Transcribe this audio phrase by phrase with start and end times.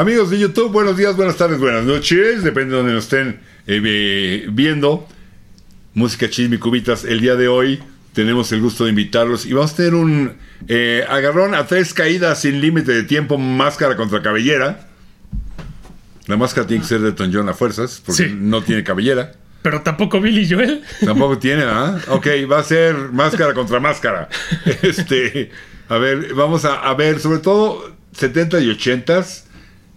[0.00, 4.46] Amigos de YouTube, buenos días, buenas tardes, buenas noches, depende de donde nos estén eh,
[4.50, 5.06] viendo.
[5.92, 7.82] Música Chisme Cubitas, el día de hoy
[8.14, 12.40] tenemos el gusto de invitarlos y vamos a tener un eh, agarrón a tres caídas
[12.40, 14.88] sin límite de tiempo, máscara contra cabellera.
[16.28, 18.34] La máscara tiene que ser de Ton John a fuerzas, porque Sí.
[18.34, 19.32] no tiene cabellera.
[19.60, 20.82] Pero tampoco Billy Joel.
[21.04, 21.98] Tampoco tiene, ¿ah?
[22.08, 24.30] Ok, va a ser máscara contra máscara.
[24.80, 25.50] Este,
[25.90, 29.49] a ver, vamos a, a ver, sobre todo 70 y 80s.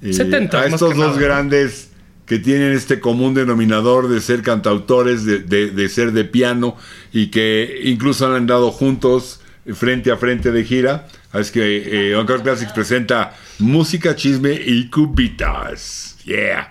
[0.04, 1.20] Eh, 70, A estos dos nada.
[1.20, 1.90] grandes
[2.26, 6.78] que tienen este común denominador de ser cantautores, de, de- de ser de piano
[7.12, 9.42] y que incluso han andado juntos
[9.74, 11.08] frente a frente de gira.
[11.32, 16.18] Así que eh, Encore Classics presenta música, chisme y cubitas.
[16.26, 16.70] Yeah.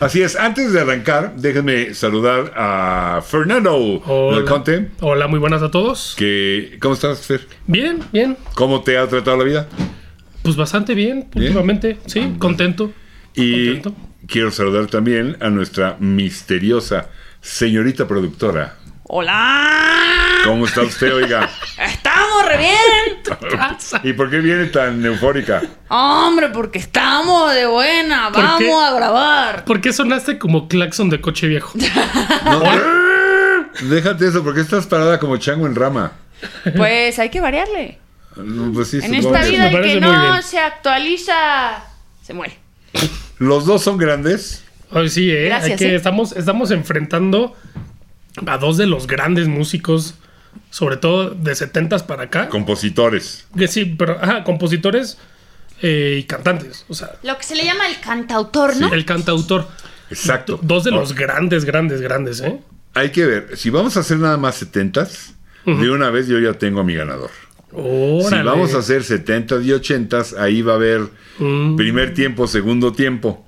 [0.00, 4.36] Así es, antes de arrancar, déjenme saludar a Fernando Hola.
[4.38, 4.90] del Conte.
[5.00, 6.14] Hola, muy buenas a todos.
[6.18, 7.46] Que, ¿Cómo estás, Fer?
[7.66, 8.36] Bien, bien.
[8.54, 9.68] ¿Cómo te ha tratado la vida?
[10.42, 11.44] Pues bastante bien, Bien.
[11.46, 11.98] últimamente.
[12.06, 12.92] Sí, contento.
[13.34, 13.94] Y Contento.
[14.26, 17.08] quiero saludar también a nuestra misteriosa
[17.40, 18.74] señorita productora.
[19.04, 20.23] Hola.
[20.44, 21.48] ¿Cómo está usted, oiga?
[21.78, 24.02] Estamos re bien.
[24.02, 25.62] ¿Y por qué viene tan eufórica?
[25.88, 28.30] Hombre, porque estamos de buena.
[28.30, 28.72] ¿Por Vamos qué?
[28.72, 29.64] a grabar.
[29.64, 31.72] ¿Por qué sonaste como claxon de coche viejo?
[32.44, 36.12] No, déjate eso, porque estás parada como chango en rama.
[36.76, 37.98] Pues hay que variarle.
[38.36, 41.82] No, pues sí, En supongo esta vida el que no se actualiza
[42.22, 42.58] se muere.
[43.38, 44.64] Los dos son grandes.
[44.90, 45.46] Ay, sí, ¿eh?
[45.46, 45.96] Gracias, Hay que, ¿eh?
[45.96, 47.56] estamos, estamos enfrentando
[48.46, 50.14] a dos de los grandes músicos,
[50.70, 52.48] sobre todo de 70s para acá.
[52.48, 53.46] Compositores.
[53.56, 55.18] Que sí, pero, ajá, compositores
[55.82, 56.84] eh, y cantantes.
[56.88, 58.92] O sea, Lo que se le llama el cantautor, ¿no?
[58.92, 59.68] el cantautor.
[60.10, 60.58] Exacto.
[60.62, 62.60] Dos de Ahora, los grandes, grandes, grandes, ¿eh?
[62.94, 65.32] Hay que ver, si vamos a hacer nada más 70s,
[65.64, 67.30] de una vez yo ya tengo a mi ganador.
[67.72, 71.08] Si vamos a hacer 70s y 80s, ahí va a haber
[71.38, 71.74] Mm.
[71.76, 73.44] primer tiempo, segundo tiempo.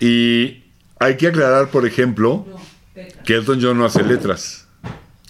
[0.00, 0.62] Y
[0.98, 2.46] hay que aclarar, por ejemplo,
[3.24, 4.67] que Elton John no hace letras.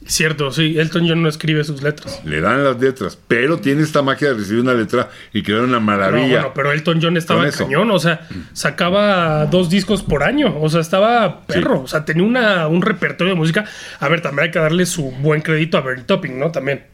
[0.08, 0.78] Cierto, sí.
[0.78, 2.20] Elton John no escribe sus letras.
[2.24, 5.72] Le dan las letras, pero tiene esta magia de recibir una letra y crear una
[5.78, 6.26] No, maravilla.
[6.40, 7.64] bueno, pero Elton John estaba eso.
[7.64, 12.24] cañón, o sea, sacaba dos discos por año, o sea, estaba perro, o sea, tenía
[12.24, 13.66] una, un repertorio de música.
[14.00, 16.50] A ver, también hay que darle su buen crédito a Bernie Topping, ¿no?
[16.50, 16.84] También.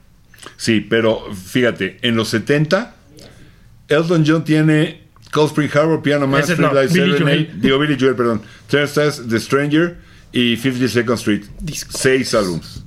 [0.56, 2.94] Sí, pero fíjate, en los 70,
[3.88, 8.16] Elton John tiene Cold Spring Harbor, Piano Man, Street no, Light Serenade, digo Billy Joel,
[8.16, 9.96] perdón, Turnstiles, The Stranger
[10.32, 11.44] y 52nd Street.
[11.60, 12.00] Discos.
[12.00, 12.82] Seis álbumes.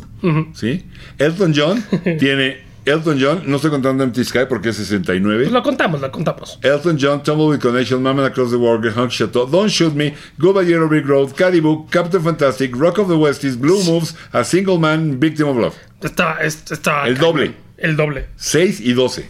[0.54, 0.86] ¿Sí?
[1.18, 1.84] Elton John
[2.20, 5.44] tiene, Elton John, no estoy contando Empty Sky porque es 69.
[5.44, 6.58] Pues lo contamos, lo contamos.
[6.64, 10.88] Elton John, Tumbleweed Connection, Mama Across the World, Hunk Chateau, Don't Shoot Me, Goodbye Yellow
[10.88, 15.48] Brick Road, Caribou, Captain Fantastic, Rock of the Westies, Blue Moves, A Single Man, Victim
[15.50, 15.76] of Love.
[16.02, 17.54] Estaba, est- estaba El doble.
[17.78, 18.28] El doble.
[18.38, 19.30] 6 y 12.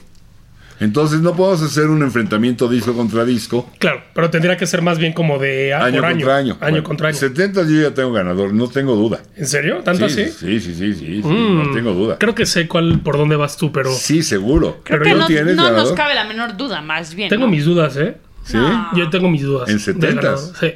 [0.80, 5.00] Entonces no podemos hacer un enfrentamiento disco contra disco, Claro, pero tendría que ser más
[5.00, 6.16] bien como de año por año.
[6.18, 6.54] contra año.
[6.60, 7.18] Año Bueno, contra año.
[7.18, 9.22] 70 yo ya tengo ganador, no tengo duda.
[9.36, 9.80] ¿En serio?
[9.84, 10.32] ¿Tanto Sí, así?
[10.32, 12.18] sí, sí, sí, sí, sí, Mm, no tengo duda.
[12.20, 14.82] Creo que sé cuál por dónde vas tú, pero Sí, seguro.
[14.84, 17.30] Creo Que yo no, tienes no nos cabe la menor duda, más bien.
[17.30, 17.52] tengo ¿no?
[17.52, 18.18] mis dudas, ¿eh?
[18.44, 18.58] Sí.
[18.58, 18.96] No.
[18.96, 19.70] Yo tengo mis dudas.
[19.70, 20.16] ¿En del 70s?
[20.16, 20.74] ganador, Sí.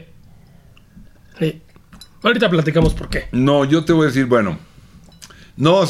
[1.40, 1.62] Sí.
[2.24, 3.26] Ahorita platicamos por qué.
[3.32, 4.58] No, yo te voy a decir, bueno,
[5.62, 5.82] no,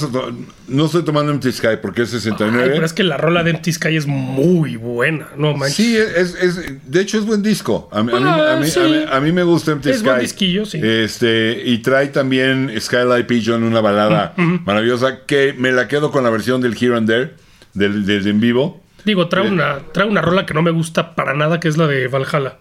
[0.67, 2.71] no estoy tomando Empty Sky porque es Ay, 69.
[2.73, 5.75] pero es que la rola de Empty Sky es muy buena, no manches.
[5.77, 7.87] Sí, es, es- de hecho es buen disco.
[7.91, 8.79] A, mí- a mí, Ah, a mí- sí.
[8.79, 10.05] a mí- a mí me gusta Empty Es Sky.
[10.05, 10.79] buen disquillo, sí.
[10.83, 14.33] Este, y trae también Skylight Pigeon, una balada
[14.65, 17.31] maravillosa, que me la quedo con la versión del Here and There,
[17.73, 18.83] del, del en vivo.
[19.05, 21.87] Digo, trae una, trae una rola que no me gusta para nada, que es la
[21.87, 22.57] de Valhalla.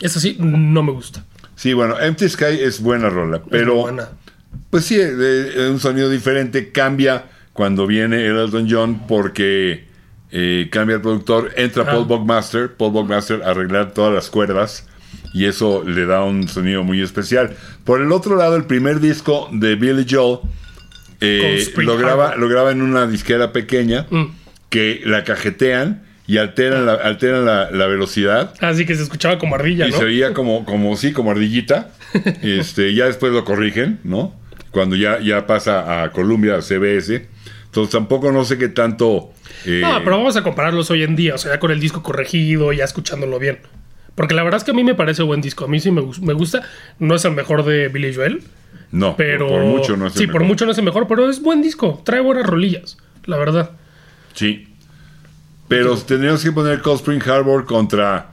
[0.00, 1.24] Esa sí, no me gusta.
[1.56, 4.08] Sí, bueno, Empty Sky es buena rola, pero buena.
[4.70, 9.86] Pues sí, eh, eh, un sonido diferente cambia cuando viene el Elton John porque
[10.30, 11.90] eh, cambia el productor, entra Ah.
[11.92, 14.86] Paul Buckmaster, Paul Buckmaster a arreglar todas las cuerdas
[15.34, 17.56] y eso le da un sonido muy especial.
[17.84, 20.40] Por el otro lado, el primer disco de Billy Joel
[21.20, 24.26] eh, lo, graba, lo graba en una disquera pequeña Mm.
[24.68, 29.56] que la cajetean y alteran la, alteran la, la velocidad Así que se escuchaba como
[29.56, 29.96] ardilla, y ¿no?
[29.98, 31.90] se oía como, como sí, como ardillita.
[32.42, 34.32] este, ya después lo corrigen, ¿no?
[34.70, 37.26] Cuando ya, ya pasa a Columbia, a CBS.
[37.64, 39.32] Entonces tampoco no sé qué tanto.
[39.66, 42.02] eh, No, pero vamos a compararlos hoy en día, o sea, ya con el disco
[42.02, 43.58] corregido, ya escuchándolo bien.
[44.14, 46.02] Porque la verdad es que a mí me parece buen disco, a mí sí me,
[46.22, 46.62] me gusta.
[46.98, 48.42] No es el mejor de Billy Joel,
[48.90, 49.48] no, pero...
[49.48, 50.46] por, por mucho no es el Sí, por mejor.
[50.48, 53.70] mucho no es el mejor, pero es buen disco, trae buenas rolillas, la verdad.
[54.34, 54.68] Sí.
[55.68, 58.30] Pero tendríamos que poner Cold Spring Harbor contra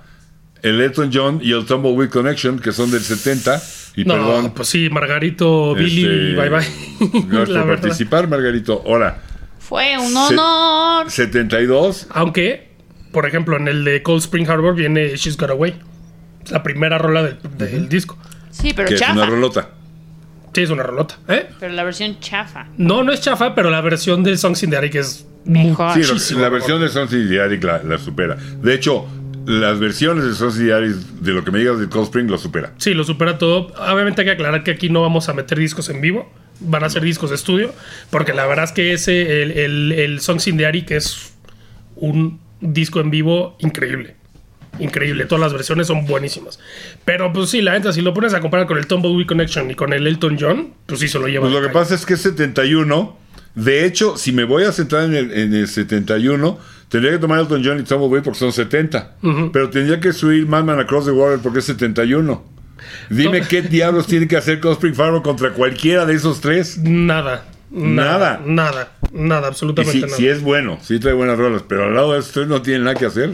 [0.61, 3.61] el Elton John y el Tumbleweed Connection, que son del 70.
[3.97, 4.53] Y No, perdón.
[4.55, 7.21] pues sí, Margarito, Billy, este, bye bye.
[7.27, 8.81] Gracias por participar, Margarito.
[8.85, 9.21] Ahora,
[9.59, 11.09] Fue un honor.
[11.11, 12.07] 72.
[12.11, 12.69] Aunque,
[13.11, 15.75] por ejemplo, en el de Cold Spring Harbor viene She's Got Away.
[16.43, 18.17] Es la primera rola del, del disco.
[18.51, 19.25] Sí, pero que es una chafa.
[19.25, 19.69] rolota.
[20.53, 21.15] Sí, es una rolota.
[21.27, 21.49] ¿eh?
[21.59, 22.67] Pero la versión chafa.
[22.77, 26.03] No, no es chafa, pero la versión del Songs in the Attic es Mejor.
[26.03, 28.36] Sí, la versión de Sons y Eric la, la supera.
[28.36, 29.06] De hecho,
[29.45, 32.38] las versiones de Sons y Eric, de lo que me digas de Cold Spring, lo
[32.38, 32.74] supera.
[32.77, 33.68] Sí, lo supera todo.
[33.92, 36.31] Obviamente hay que aclarar que aquí no vamos a meter discos en vivo.
[36.62, 37.74] Van a ser discos de estudio.
[38.09, 41.33] Porque la verdad es que ese, el, el, el Songs in the Attic es
[41.95, 44.15] un disco en vivo increíble.
[44.80, 45.25] Increíble.
[45.25, 46.59] Todas las versiones son buenísimas.
[47.06, 49.75] Pero pues sí, la neta, si lo pones a comparar con el Tumbleweed Connection y
[49.75, 51.42] con el Elton John, pues sí se lo lleva.
[51.42, 51.80] Pues lo que calle.
[51.80, 53.18] pasa es que es 71.
[53.56, 56.60] De hecho, si me voy a centrar en el, en el 71,
[56.90, 59.16] tendría que tomar Elton John y Tumbleweed porque son 70.
[59.54, 62.44] Pero tendría que subir Madman Across the Water porque es 71.
[63.10, 63.48] Dime No.
[63.48, 66.78] qué diablos tiene que hacer Spring Harbor contra cualquiera de esos tres.
[66.78, 67.46] Nada.
[67.72, 68.42] Nada.
[68.46, 68.92] Nada.
[69.12, 69.42] Nada.
[69.42, 70.16] Y absolutamente si, nada.
[70.18, 72.81] si es bueno, sí trae buenas rolas, pero al lado de esos tres no tiene
[72.84, 73.31] nada que hacer.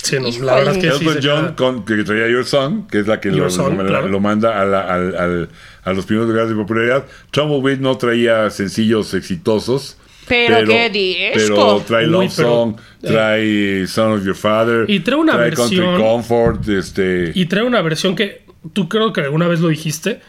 [0.00, 1.04] Sí, no, la verdad es que sí.
[1.06, 3.76] Elton se John, queda- con, que traía Your Song, que es la que lo, Song,
[3.78, 4.08] lo- claro.
[4.08, 5.48] lo manda a, la- al- al-
[5.84, 7.04] a los primeros lugares de popularidad.
[7.30, 9.96] Tumbleweed no traía sencillos exitosos.
[10.28, 11.32] Pero qué disco.
[11.34, 14.84] Pero trae Uy, Love pero- Song, trae Son of Your Father.
[14.88, 17.32] Y trae una Country versión- Comfort, este...
[17.34, 18.42] Y trae una versión que
[18.72, 20.20] tú creo que alguna vez lo dijiste,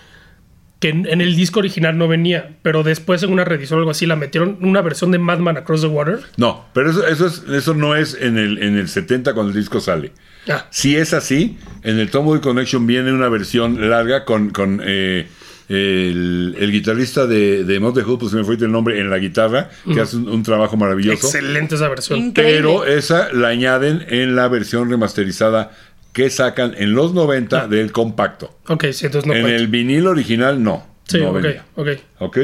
[0.84, 3.92] que en, en el disco original no venía, pero después en una reedición o algo
[3.92, 6.20] así la metieron una versión de Madman Across the Water.
[6.36, 9.58] No, pero eso, eso, es, eso no es en el, en el 70 cuando el
[9.58, 10.12] disco sale.
[10.50, 15.26] Ah, Si es así, en el Tomboy Connection viene una versión larga con, con eh,
[15.70, 19.20] el, el guitarrista de, de Motley Crue, pues se me fue el nombre, en la
[19.20, 21.26] guitarra, que hace un, un trabajo maravilloso.
[21.28, 22.20] excelente esa versión.
[22.20, 22.58] Increíble.
[22.58, 25.72] Pero esa la añaden en la versión remasterizada
[26.14, 28.58] que sacan en los 90 del compacto.
[28.68, 29.60] Ok, sí, entonces no en cuenta.
[29.60, 30.86] el vinil original no.
[31.08, 31.66] Sí, no ok, venía.
[31.76, 31.88] ok.
[32.20, 32.38] ¿Ok?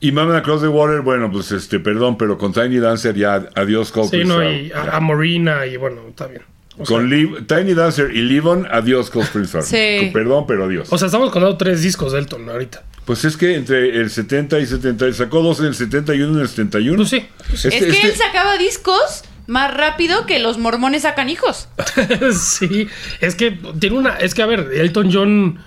[0.00, 3.92] Y Mama Across the Water, bueno, pues este, perdón, pero con Tiny Dancer ya adiós
[3.92, 6.42] Cold Sí, no, y a, a Morina y bueno, está bien.
[6.78, 9.62] O sea, Con Liv- Tiny Dancer y Livon, adiós Cold Spring Harbor.
[9.62, 10.10] Sí.
[10.12, 10.88] Perdón, pero adiós.
[10.90, 12.82] o sea, estamos contando tres discos de Elton ahorita.
[13.06, 16.40] Pues es que entre el 70 y 70, sacó dos en el 71 y en
[16.42, 16.96] el 71.
[16.96, 17.26] Pues sí.
[17.54, 21.68] Este- es que este- él sacaba discos más rápido que los mormones sacan hijos.
[22.40, 22.88] sí,
[23.20, 24.16] es que tiene una.
[24.16, 25.58] Es que, a ver, Elton John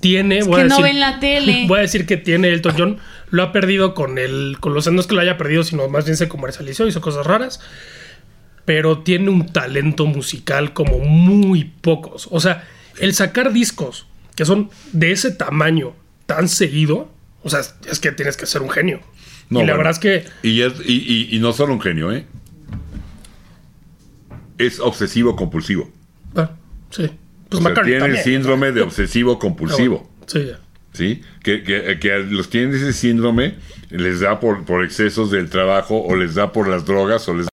[0.00, 0.38] tiene.
[0.38, 1.64] Es voy que a no decir- ven la tele.
[1.68, 2.98] Voy a decir que tiene Elton John.
[3.30, 4.56] Lo ha perdido con el.
[4.60, 4.90] Con los.
[4.90, 7.60] No es que lo haya perdido, sino más bien se comercializó, hizo cosas raras.
[8.64, 12.28] Pero tiene un talento musical como muy pocos.
[12.30, 12.64] O sea,
[12.98, 14.06] el sacar discos
[14.36, 15.94] que son de ese tamaño
[16.26, 17.10] tan seguido.
[17.42, 19.00] O sea, es, es que tienes que ser un genio.
[19.48, 19.78] No, y la bueno.
[19.78, 20.24] verdad es que.
[20.48, 22.26] Y, es- y- y- y no solo un genio, ¿eh?
[24.66, 25.90] Es obsesivo compulsivo.
[26.36, 26.50] ah,
[26.90, 27.10] sí.
[27.48, 30.02] Pues o sea, McCartney tiene el síndrome de obsesivo compulsivo.
[30.04, 30.60] Ah, bueno, Sí, ya.
[30.92, 31.22] ¿Sí?
[31.42, 33.56] Que, que, que los tienen ese síndrome
[33.90, 37.48] les da por, por excesos del trabajo o les da por las drogas o les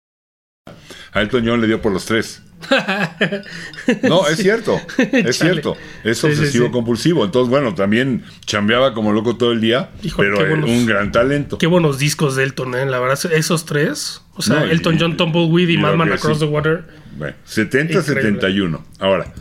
[1.13, 2.44] a Elton John le dio por los tres.
[4.04, 5.51] No, es cierto, es Chale.
[5.54, 5.77] cierto.
[6.04, 6.71] Es Sí, obsesivo sí.
[6.71, 7.24] compulsivo.
[7.25, 11.57] Entonces, bueno, también chambeaba como loco todo el día, Híjole, pero buenos- un gran talento.
[11.57, 12.86] Qué buenos discos de Elton, ¿eh?
[12.86, 14.21] La verdad, esos tres.
[14.36, 16.86] O sea, No, y- Elton John, Tumbleweed y, y Madman Across the Water.
[17.18, 18.81] Bueno, 70-71.
[18.99, 19.33] Ahora,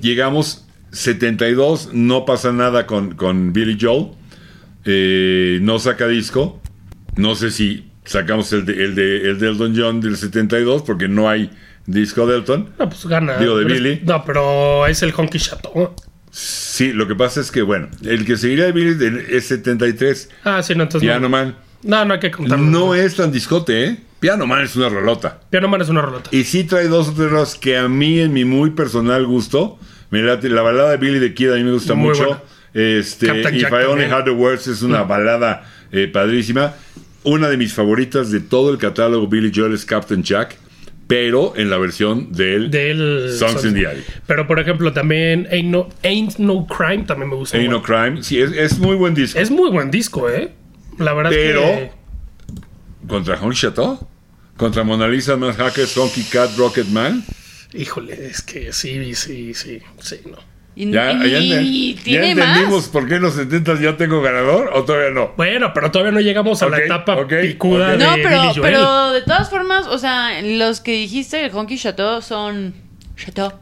[0.00, 4.08] llegamos 72, no pasa nada con, con Billy Joel.
[4.84, 6.60] Eh, no saca disco.
[7.16, 11.06] No sé si sacamos el de, el, de, el de Elton John del 72 porque
[11.06, 11.50] no hay
[11.86, 12.70] disco de Elton.
[12.78, 13.36] No, pues gana.
[13.38, 14.00] Digo, de es- Billy.
[14.04, 15.94] no, pero es el Honky Chateau.
[16.30, 20.28] Sí, lo que pasa es que, bueno, el que seguiría de Billy de- es 73.
[20.44, 21.06] Ah, sí, no, entonces.
[21.06, 21.56] Piano no, Man.
[21.82, 22.64] no, no hay que contarlo.
[22.64, 23.96] No es tan discote, ¿eh?
[24.20, 25.40] Piano Man es una rolota.
[25.50, 26.28] Piano Man es una rolota.
[26.32, 29.78] Y sí trae dos o tres rolas que a mí, en mi muy personal gusto,
[30.10, 30.48] me late.
[30.50, 32.24] La balada de Billy the Kid a mí me gusta Muy mucho.
[32.26, 32.42] buena.
[32.72, 34.04] Este, Captain If Jack I Only.
[34.04, 36.74] Had the Words es una balada eh, padrísima.
[37.24, 40.56] Una de mis favoritas de todo el catálogo Billy Joel es Captain Jack,
[41.10, 43.34] pero en la versión del De él.
[43.36, 44.04] Songs in the Attic.
[44.28, 47.58] Pero por ejemplo, también Ain't No, Ain't no Crime también me gusta.
[47.58, 47.82] Ain't No.
[47.82, 48.22] Crime.
[48.22, 49.36] Sí, es, es muy buen disco.
[49.40, 50.52] Es muy buen disco, ¿eh?
[50.98, 51.90] La verdad Pero- es que.
[53.08, 53.98] ¿Contra Honky Chateau?
[54.56, 57.24] ¿Contra Mona Lisa, Man Hackers, Honky Cat, Rocket Man?
[57.74, 60.36] Híjole, es que sí, sí, sí, sí, no.
[60.76, 62.88] Y, Ya, y- ya, entendimos más.
[62.88, 65.32] por qué en los 70 ya tengo ganador o todavía no.
[65.36, 67.98] Bueno, pero todavía no llegamos a Ok, la etapa picuda ok.
[67.98, 68.60] de No, Billy pero, Joel.
[68.62, 72.74] pero de todas formas, o sea, los que dijiste, el Honky Chateau son.
[73.16, 73.52] Chateau.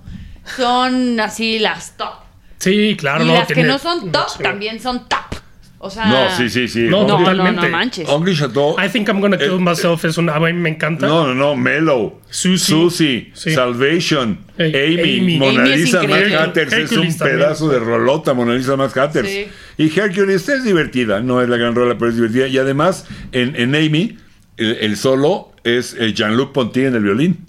[0.57, 2.15] Son así las top.
[2.59, 3.35] Sí, claro, y no.
[3.35, 5.38] las que no son top también son top.
[5.81, 6.07] O sea.
[6.07, 6.81] No, sí, sí, sí.
[6.89, 7.63] No, No, no, Totalmente.
[7.63, 8.09] no manches.
[8.39, 8.77] Chateau.
[8.85, 10.35] I think I'm gonna kill Eh, myself es una.
[10.35, 11.07] A mí me encanta.
[11.07, 12.59] No, no, no, Mellow, Susie.
[12.75, 13.53] Susie, Sí.
[13.55, 15.37] Salvation, Hey, Amy, Amy.
[15.39, 17.39] Mona Amy Lisa Hatters es un también.
[17.39, 19.29] pedazo de rolota, Mona Lisa Mac Hatters.
[19.29, 19.47] Sí.
[19.77, 22.49] Y Hercules es divertida, no es la gran rola, pero es divertida.
[22.49, 24.19] Y además, en, en Amy,
[24.57, 27.47] el, el solo es eh, Jean-Luc Ponty en el violín.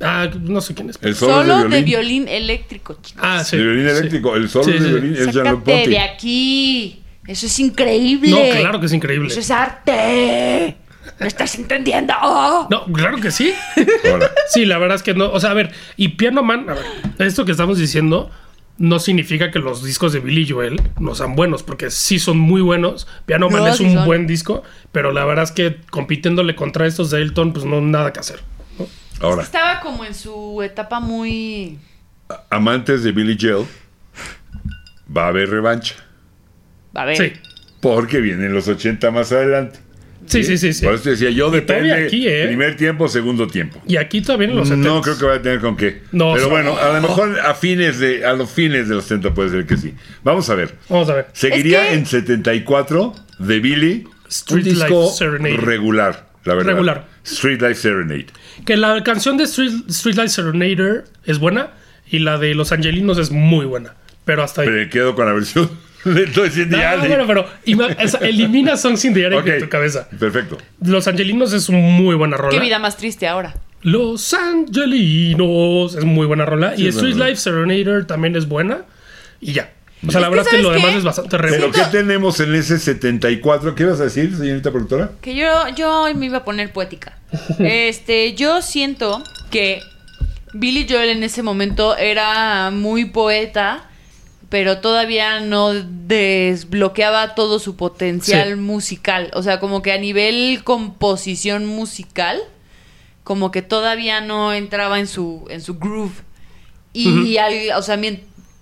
[0.00, 0.98] Ah, no sé quién es.
[1.00, 2.28] El solo, de de violín.
[2.28, 3.22] eléctrico, chicos.
[3.24, 3.56] Ah, sí.
[3.56, 3.96] de violín sí.
[3.96, 4.36] eléctrico.
[4.36, 5.88] El solo Sí, de violín es Jean-Luc Ponty.
[5.88, 7.02] de aquí.
[7.26, 8.30] Eso es increíble.
[8.30, 9.28] No, claro que es increíble.
[9.28, 10.76] Eso es arte.
[11.20, 12.12] ¿Me estás entendiendo?
[12.70, 13.54] No, claro que sí.
[14.50, 15.30] Sí, la verdad es que no.
[15.30, 16.84] O sea, a ver, y Piano Man, a ver,
[17.26, 18.30] esto que estamos diciendo
[18.78, 22.60] no significa que los discos de Billy Joel no sean buenos, porque sí son muy
[22.60, 23.06] buenos.
[23.24, 24.04] Piano Man No, es sí un son.
[24.04, 28.12] buen disco, pero la verdad es que compitiéndole contra estos de Elton, pues no nada
[28.12, 28.40] que hacer.
[28.78, 28.86] ¿no?
[29.20, 31.78] ahora, Estaba como en su etapa muy.
[32.50, 33.66] amantes de Billy Joel,
[35.16, 35.94] va a haber revancha.
[36.96, 37.16] A ver.
[37.16, 37.32] Sí,
[37.80, 39.78] Porque vienen los 80 más adelante.
[40.26, 40.72] sí, sí, sí.
[40.72, 40.84] sí.
[40.84, 42.46] Por eso decía yo, depende aquí, ¿eh?
[42.48, 43.80] primer tiempo, segundo tiempo.
[43.86, 44.88] Y aquí todavía en los 70.
[44.88, 46.02] No creo que vaya a tener con qué.
[46.12, 49.34] No, Pero bueno, a lo mejor a fines de a los fines de los 70
[49.34, 49.94] puede ser que sí.
[50.24, 50.74] Vamos a ver.
[50.88, 51.26] Vamos a ver.
[51.32, 55.56] Seguiría Es que- en 74 de Billy Street un disco Life Serenade.
[55.58, 56.72] regular, la verdad.
[56.72, 57.06] Regular.
[57.24, 58.26] Street Life Serenade.
[58.64, 61.70] Que la canción de Street, Streetlight Serenader es buena
[62.10, 63.94] y la de Los Angelinos es muy buena.
[64.24, 64.68] Pero hasta ahí.
[64.68, 65.70] Pero me quedo con la versión
[66.34, 67.08] Toys in the No, Alley.
[67.08, 67.46] bueno, pero
[68.20, 70.08] elimina Songs in the Attic Ok, de tu cabeza.
[70.18, 70.58] Perfecto.
[70.80, 72.50] Los Angelinos es una muy buena rola.
[72.56, 73.54] Qué vida más triste ahora.
[73.82, 76.74] Los Angelinos es muy buena rola.
[76.76, 77.14] y es Street.
[77.16, 78.82] Life Serenader también es buena.
[79.40, 79.72] Y ya.
[80.06, 81.72] O sea, la Es que, verdad es que lo ¿sabes demás es bastante Pero regular.
[81.90, 83.74] ¿qué tenemos en ese 74?
[83.74, 85.10] ¿Qué vas a decir, señorita productora?
[85.22, 87.18] Que yo, yo hoy me iba a poner poética.
[87.58, 89.80] Este, yo siento que
[90.52, 93.88] Billy Joel en ese momento era muy poeta,
[94.48, 98.54] pero todavía no desbloqueaba todo su potencial Sí.
[98.56, 99.30] musical.
[99.34, 102.40] O sea, como que a nivel composición musical,
[103.24, 106.12] como que todavía no entraba en su, en su groove.
[106.92, 107.98] Y, al- o sea,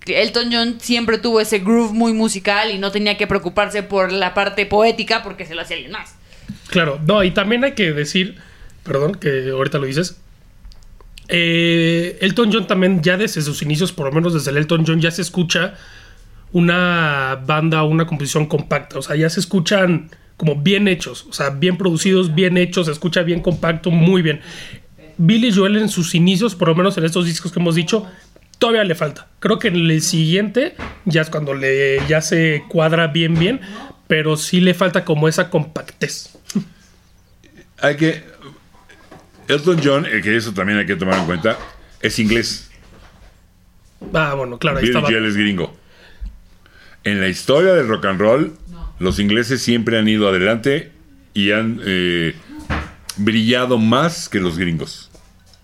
[0.06, 4.34] Elton John siempre tuvo ese groove muy musical y no tenía que preocuparse por la
[4.34, 6.14] parte poética porque se lo hacía alguien más.
[6.68, 8.36] Claro, no, y también hay que decir,
[8.82, 10.18] perdón, que ahorita lo dices.
[11.28, 15.00] Eh, Elton John también, ya desde sus inicios, por lo menos desde el Elton John,
[15.00, 15.74] ya se escucha
[16.52, 18.98] una banda, una composición compacta.
[18.98, 22.92] O sea, ya se escuchan como bien hechos, o sea, bien producidos, bien hechos, se
[22.92, 24.40] escucha bien compacto, muy bien.
[25.16, 28.06] Billy Joel en sus inicios, por lo menos en estos discos que hemos dicho,
[28.58, 29.28] todavía le falta.
[29.38, 33.60] Creo que en el siguiente ya es cuando le ya se cuadra bien bien,
[34.06, 36.36] pero sí le falta como esa compactez.
[37.80, 38.24] Hay que.
[39.48, 41.58] Elton John, que eso también hay que tomar en cuenta,
[42.00, 42.70] es inglés.
[44.12, 45.08] Ah, bueno, claro, ahí Billy estaba.
[45.10, 45.76] Joel es gringo.
[47.04, 48.52] En la historia del rock and roll,
[48.98, 50.92] los ingleses siempre han ido adelante
[51.34, 52.34] y han eh,
[53.16, 55.10] brillado más que los gringos.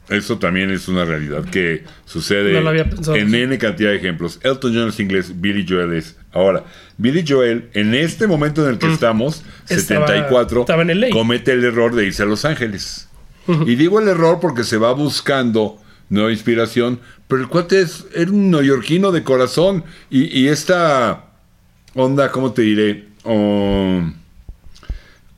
[0.09, 3.15] Eso también es una realidad que sucede No pensado.
[3.17, 4.41] en N cantidad de ejemplos.
[4.43, 6.17] Elton John es inglés, Billy Joel es.
[6.33, 6.65] Ahora,
[6.99, 9.73] Billy Joel, en este momento en el que estamos, Mm.
[9.75, 11.11] Estaba- 74, estaba en LA.
[11.11, 13.09] comete el error de irse a Los Ángeles.
[13.49, 15.79] Y digo el error porque se va buscando
[16.09, 21.25] nueva inspiración, pero el cuate es, era un neoyorquino de corazón y, y esta
[21.95, 23.07] onda, ¿cómo te diré?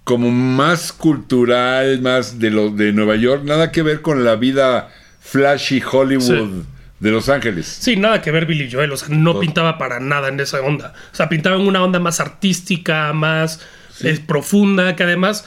[0.04, 4.90] Como más cultural, más de lo de Nueva York, nada que ver con la vida
[5.20, 6.62] flashy Hollywood Sí.
[6.98, 7.66] de Los Ángeles.
[7.66, 10.92] Sí, nada que ver Billy Joel, o sea, no pintaba para nada en esa onda.
[11.12, 13.60] O sea, pintaba en una onda más artística, más
[14.02, 15.44] eh, profunda, que además,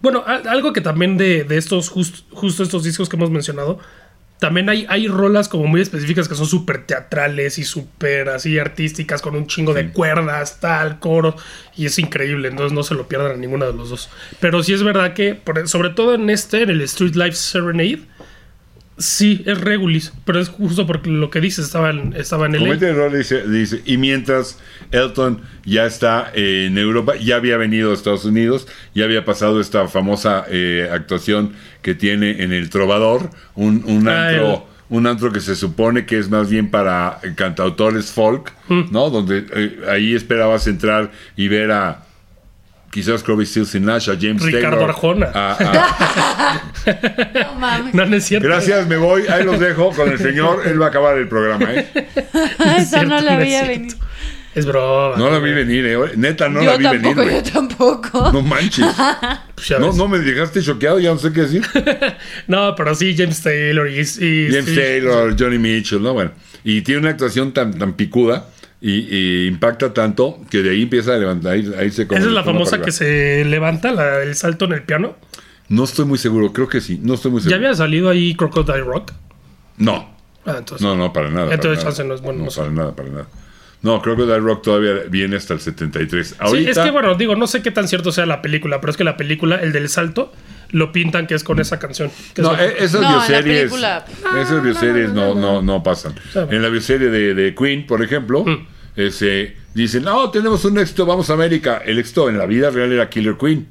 [0.00, 3.78] bueno, algo que también de, de estos, just- justo estos discos que hemos mencionado,
[4.38, 9.20] también hay, hay rolas como muy específicas que son súper teatrales y súper así artísticas,
[9.20, 11.34] con un chingo de cuerdas, tal, coros,
[11.76, 14.08] y es increíble, entonces no se lo pierdan a ninguno de los dos.
[14.38, 18.02] Pero sí es verdad que, por- sobre todo en este, en el Street Life Serenade,
[18.98, 22.60] sí es regulis, pero es justo porque lo que dices estaba en, estaba en el
[22.62, 24.58] Comete error, dice, dice, y mientras
[24.90, 29.60] Elton ya está eh, en Europa, ya había venido a Estados Unidos, ya había pasado
[29.60, 31.52] esta famosa eh, actuación
[31.82, 36.18] que tiene en El Trovador, un, un Ah, antro, un antro que se supone que
[36.18, 38.90] es más bien para cantautores folk, Mm.
[38.90, 39.10] ¿no?
[39.10, 42.04] Donde eh, ahí esperabas entrar y ver a
[42.90, 45.26] quizás Crosby, Stills y Nash, a James Ricardo Taylor, Arjona.
[45.34, 46.62] a- a-
[47.44, 47.94] No mames.
[47.94, 48.46] No, no es cierto.
[48.48, 51.72] Gracias, me voy, ahí los dejo con el señor, él va a acabar el programa,
[51.74, 51.88] ¿eh?
[52.78, 53.78] Esa no cierto, la no es veía cierto.
[53.80, 53.94] venir.
[54.54, 55.16] Es broma.
[55.16, 55.96] No la vi venir, ¿eh?
[56.16, 57.68] Neta, no yo la vi tampoco, venir, yo güey.
[57.68, 58.30] tampoco.
[58.32, 58.86] No manches.
[59.54, 61.62] Pues No, no me dejaste choqueado, ya no sé qué decir.
[62.48, 64.00] No, pero sí, James Taylor y.
[64.00, 66.14] y- James sí, Taylor, Johnny Mitchell, ¿no?
[66.14, 66.32] Bueno.
[66.64, 68.46] Y tiene una actuación tan, tan picuda
[68.80, 72.18] y, y impacta tanto que de ahí empieza a levantar, a ir- a irse como
[72.18, 75.16] Esa es la famosa que se levanta, la- el salto en el piano.
[75.68, 77.66] No estoy muy seguro, creo que sí, no estoy muy ¿Ya seguro.
[77.66, 79.12] había salido ahí Crocodile Rock?
[79.76, 80.16] No,
[80.46, 80.80] Ah, entonces.
[80.80, 81.52] no, no, para nada.
[81.52, 82.04] Entonces, para nada.
[82.04, 83.26] no es bueno, no para nada, para nada.
[83.82, 86.26] No, creo que Die Rock todavía viene hasta el 73.
[86.28, 88.90] Sí, Ahorita, es que bueno, digo, no sé qué tan cierto sea la película, pero
[88.90, 90.32] es que la película, el del salto,
[90.70, 92.10] lo pintan que es con esa canción.
[92.34, 94.04] que es No, eh, esas No, en la bioseries, película.
[94.42, 96.14] esas bioseries no, no, no pasan.
[96.32, 96.40] Sí.
[96.50, 98.66] En la bioserie de, de Queen, por ejemplo, Mm.
[98.96, 101.80] ese, dicen, no, tenemos un éxito, vamos a América.
[101.86, 103.68] El éxito en la vida real era Killer Queen.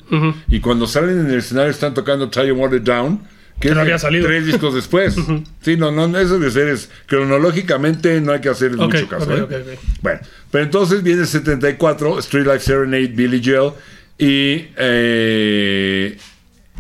[0.47, 3.19] Y cuando salen en el escenario están tocando Try Water Down,
[3.59, 4.27] que no es de había salido.
[4.27, 5.15] tres discos después.
[5.61, 9.25] sí, no, no, esas bioseries, cronológicamente no hay que hacer Ok, mucho caso.
[9.25, 9.41] ok, ¿eh?
[9.41, 9.79] ok, ok.
[10.01, 10.19] Bueno,
[10.51, 13.73] pero entonces viene el 74, Street Life Serenade, Billy Joel
[14.17, 16.17] y eh,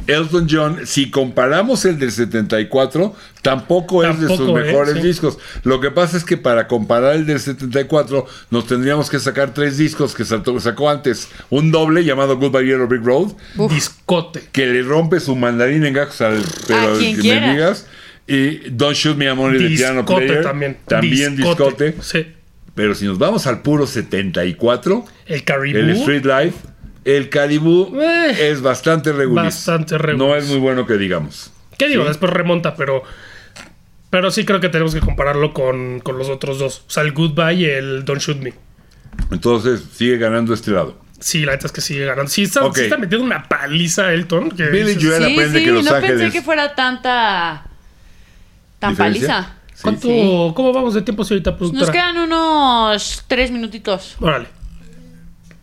[0.05, 0.81] Elton John.
[0.85, 4.63] Si comparamos el del 74, tampoco, es de sus Tampoco, ¿eh?
[4.63, 5.01] mejores Sí.
[5.01, 5.37] discos.
[5.63, 9.77] Lo que pasa es que para comparar el del 74, nos tendríamos que sacar tres
[9.77, 11.29] discos que sacó antes.
[11.49, 13.33] Un doble llamado Goodbye Yellow Brick Road,
[13.69, 14.43] Discote.
[14.51, 17.87] que le rompe su mandarín en gajos al pero A quien me digas.
[18.29, 20.43] Y Don't Shoot Me I'm Only the Piano Discote Player.
[20.43, 20.77] también.
[20.85, 21.95] También discote.
[22.01, 22.27] Sí.
[22.75, 25.81] Pero si nos vamos al puro 74, El Caribou.
[25.81, 26.57] el Street Life,
[27.15, 29.45] el Caribou Eh, es bastante regular.
[29.45, 30.27] bastante regular.
[30.29, 31.51] No es muy bueno que digamos.
[31.77, 32.03] ¿Qué digo?
[32.03, 32.07] Sí.
[32.09, 33.03] Después remonta, pero.
[34.09, 36.83] Pero sí creo que tenemos que compararlo con, con los otros dos.
[36.87, 38.53] O sea, el Goodbye y el Don't Shoot Me.
[39.31, 40.97] Entonces sigue ganando este lado.
[41.19, 42.29] Sí, la neta es que sigue ganando.
[42.29, 44.51] Sí, está, sí está metiendo una paliza Elton.
[44.51, 46.21] Que Billy dices, Joel Sí, aprende sí, que Los no Ángeles.
[46.21, 47.65] pensé que fuera tanta.
[48.79, 49.27] tan ¿Diferencia?
[49.27, 49.53] paliza.
[49.81, 50.51] ¿Cuánto, Sí.
[50.55, 51.91] ¿Cómo vamos de tiempo ahorita, Nos productora?
[51.91, 54.15] quedan unos tres minutitos.
[54.19, 54.47] Órale.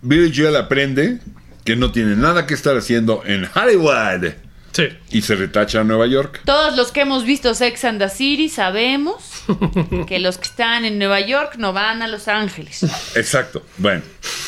[0.03, 1.19] Billy Joel aprende
[1.65, 4.33] que no tiene nada que estar haciendo en Hollywood
[4.73, 4.89] Sí.
[5.13, 6.41] y se retacha a Nueva York.
[6.45, 9.23] Todos los que hemos visto Sex and the City sabemos
[10.09, 12.83] que los que están en Nueva York no van a Los Ángeles.
[13.15, 13.65] Exacto.
[13.79, 14.03] Bueno,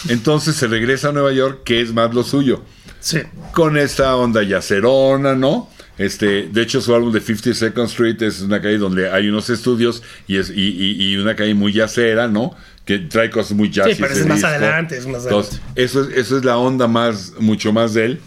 [0.08, 2.62] entonces se regresa a Nueva York, que es más lo suyo.
[2.98, 3.20] Sí.
[3.52, 5.70] con esta onda yacerona, ¿no?
[5.96, 10.02] Este, de hecho, su álbum de 52nd Street es una calle donde hay unos estudios
[10.26, 12.56] y es y, y- y una calle muy yacera, ¿no?
[12.86, 13.94] Que trae cosas muy jazzy.
[13.96, 15.82] Sí, pero es más adelante, es más Entonces, adelante.
[15.82, 18.20] eso es, eso es la onda más, mucho más de él.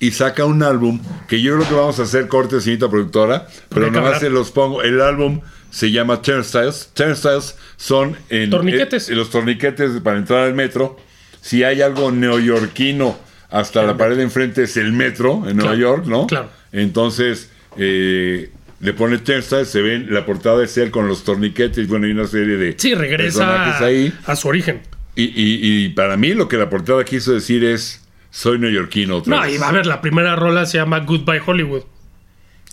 [0.00, 3.90] Y saca un álbum que yo creo que vamos a hacer corte, señorita productora, pero
[3.90, 4.82] nomás se los pongo.
[4.82, 6.90] El álbum se llama Turnstiles.
[6.94, 9.08] Turnstiles son en, Torniquetes.
[9.10, 10.96] en- los torniquetes para entrar al metro.
[11.40, 13.18] Si hay algo neoyorquino
[13.50, 16.26] hasta la pared de enfrente es el metro en Nueva Claro, York, ¿no?
[16.28, 16.48] claro.
[16.70, 22.06] Entonces, eh, le pone Turnstiles, se ven la portada de él con los torniquetes, bueno,
[22.06, 24.12] hay una serie de Sí, regresa personajes ahí.
[24.26, 24.80] a su origen.
[25.16, 29.34] Y, y- y para mí lo que la portada quiso decir es, soy neoyorquino otra
[29.36, 29.54] No, vez.
[29.54, 31.82] y va a ver, la primera rola se llama Goodbye Hollywood.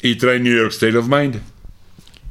[0.03, 1.37] Y trae New York State of Mind,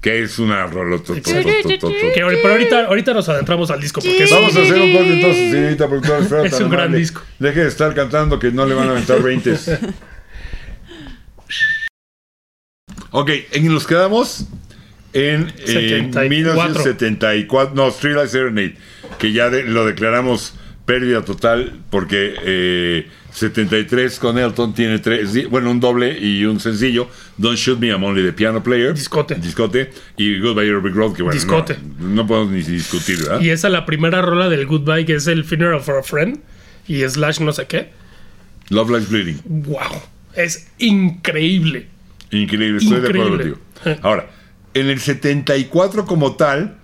[0.01, 1.01] que es una rola.
[1.05, 5.51] pero ahorita, ahorita nos adentramos al disco porque es, Vamos a hacer un corte entonces,
[5.53, 6.47] señorita productora.
[6.47, 7.23] Es un gran disco.
[7.41, 9.57] Deje de estar cantando que no le van a aventar 20.
[13.15, 14.47] ok, en nos quedamos
[15.13, 16.29] en eh, 74.
[16.29, 17.75] 1974.
[17.75, 18.75] No, Street Light Serenade,
[19.19, 25.71] que ya de- lo declaramos pérdida total porque eh, 73 con Elton tiene tres, bueno,
[25.71, 27.09] un doble y un sencillo.
[27.39, 28.93] Don't Shoot Me, I'm Only the Piano Player.
[28.95, 29.37] Discote.
[29.37, 29.91] Discote.
[30.17, 31.79] Y Goodbye Your Big Road, que bueno, Discote.
[31.99, 33.41] No, no podemos ni discutir, ¿verdad?
[33.41, 36.39] Y esa es la primera rola del Goodbye, que es el Funeral for a Friend.
[36.87, 37.89] Y slash no sé qué.
[38.69, 39.41] Love Lies Bleeding.
[39.45, 40.03] ¡Wow!
[40.35, 41.87] Es increíble.
[42.43, 43.57] Increíble, estoy de acuerdo contigo.
[44.03, 44.31] Ahora,
[44.75, 46.77] en el 74 como tal,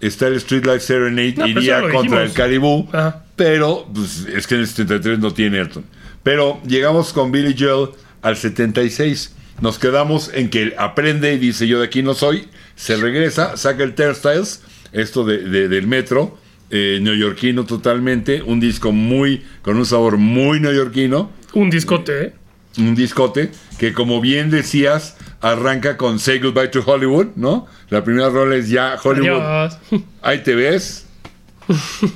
[0.00, 2.20] está el Street Life Serenade, No, iría contra dijimos.
[2.22, 3.24] el Caribou, Ajá.
[3.36, 5.84] pero pues, es que en el 73 no tiene Elton.
[6.22, 7.90] Pero llegamos con Billy Joel
[8.22, 9.34] al 76.
[9.60, 13.82] Nos quedamos en que aprende y dice yo de aquí no soy, se regresa, saca
[13.84, 14.62] el Turnstiles,
[14.92, 16.38] esto de, de- del metro,
[16.70, 22.32] eh, neoyorquino totalmente, un disco muy, con un sabor muy neoyorquino, Un discote, ¿eh?
[22.78, 27.66] Un discote que como bien decías arranca con Say Goodbye to Hollywood, ¿no?
[27.90, 29.40] La primera rola es ya Hollywood.
[29.42, 29.78] Adiós.
[30.22, 31.06] Ahí te ves.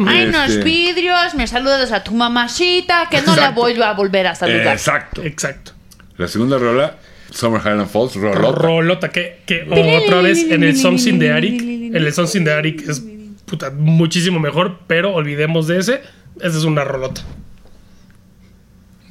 [0.06, 3.60] Hay unos Este, vidrios, me saludas a tu mamacita, que no la Exacto.
[3.60, 4.74] vuelvo a volver a saludar.
[4.74, 5.22] Exacto.
[5.22, 5.72] Exacto.
[6.18, 6.96] La segunda rola,
[7.30, 8.52] Summer Highland Falls, rolota.
[8.58, 9.62] Rolota, que, que
[10.04, 11.60] otra vez en el Songs in the Attic.
[11.62, 13.02] En el Songs in the Attic es
[13.44, 16.00] puta, muchísimo mejor, pero olvidemos de ese.
[16.40, 17.22] Esa es una rolota.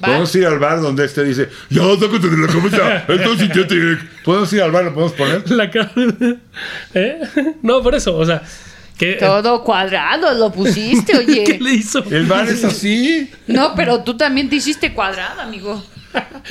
[0.06, 0.12] Va.
[0.12, 3.98] Podemos ir al bar donde este dice, ya, sácate de la cabeza, entonces ya te...
[4.24, 5.50] Podemos ir al bar, lo podemos poner.
[5.52, 5.92] La cara.
[6.94, 7.20] ¿Eh?
[7.62, 8.42] No, por eso, o sea.
[8.98, 11.60] Que, Todo cuadrado lo pusiste, ¿Qué oye.
[11.60, 12.02] le hizo?
[12.10, 13.30] El bar es así.
[13.48, 15.84] No, pero tú también te hiciste cuadrado, amigo.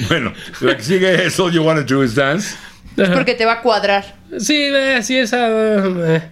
[0.09, 2.55] Bueno, la que sigue es All You Wanna Do Is Dance.
[2.99, 4.17] Es porque te va a cuadrar.
[4.39, 5.49] Sí, eh, sí, esa.
[5.49, 6.23] eh.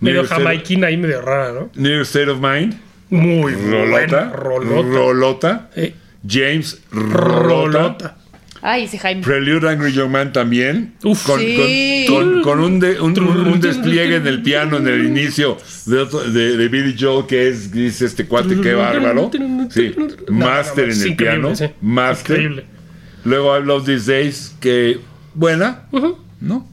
[0.00, 1.70] Medio jamaiquina ahí, medio rara, ¿no?
[1.74, 2.80] New State of Mind.
[3.10, 3.90] Muy Rolota.
[3.90, 4.32] buena.
[4.32, 4.88] Rolota.
[4.88, 5.70] Rolota.
[5.76, 5.94] Eh,
[6.26, 7.78] James Rolota.
[7.78, 8.16] rolota.
[8.62, 9.22] Ay, ese Jaime.
[9.22, 10.92] Prelude Angry Young Man también.
[11.02, 11.24] Uf.
[11.24, 12.04] con, Sí.
[12.06, 15.56] con- con- con un, de- un- un- un despliegue en el piano en el inicio
[15.86, 19.30] de, otro- de, de Billy Joel, que es, dice este cuate, qué bárbaro.
[19.70, 19.94] Sí,
[20.28, 21.56] Master no, no, es en el piano.
[21.56, 21.64] sí.
[21.80, 22.36] Master.
[22.38, 22.64] Increíble.
[23.24, 24.98] Luego I Love These Days, que
[25.34, 25.84] buena,
[26.40, 26.68] ¿no?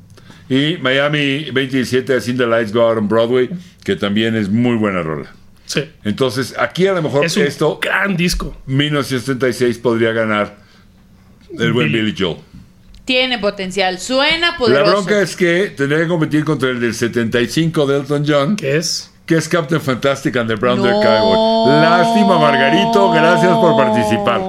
[0.49, 3.49] Y Miami 27, As in the Lights Go Out on Broadway,
[3.85, 5.33] que también es muy buena rola.
[5.67, 5.83] Sí.
[6.03, 8.55] Entonces, aquí a lo mejor Es un esto, gran disco.
[8.65, 10.57] 1976, podría ganar
[11.59, 12.01] el buen Billy.
[12.05, 12.37] Billy Joel.
[13.05, 13.99] Tiene potencial.
[13.99, 14.91] Suena La poderoso.
[14.91, 19.13] bronca es que tendría que competir contra el del 75 de Elton John, Que es.
[19.25, 20.83] que es Captain Fantastic and the Brown No.
[21.01, 21.81] Cowboy.
[21.81, 24.41] Lástima, Margarito, gracias por participar.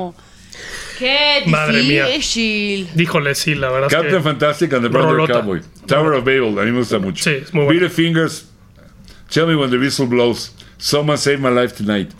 [0.99, 2.07] Qué Madre mía.
[2.07, 2.89] difícil.
[2.95, 4.23] Díjole, sí, la verdad Captain es que.
[4.23, 5.27] Fantastic and the Brown.
[5.29, 5.61] Cowboy.
[5.87, 7.23] Tower of Babel, a mí me gusta mucho.
[7.23, 7.81] Sí, es muy bueno.
[7.81, 8.47] Beat the Fingers,
[9.33, 12.11] Tell Me When the Whistle Blows, Someone Save My Life Tonight,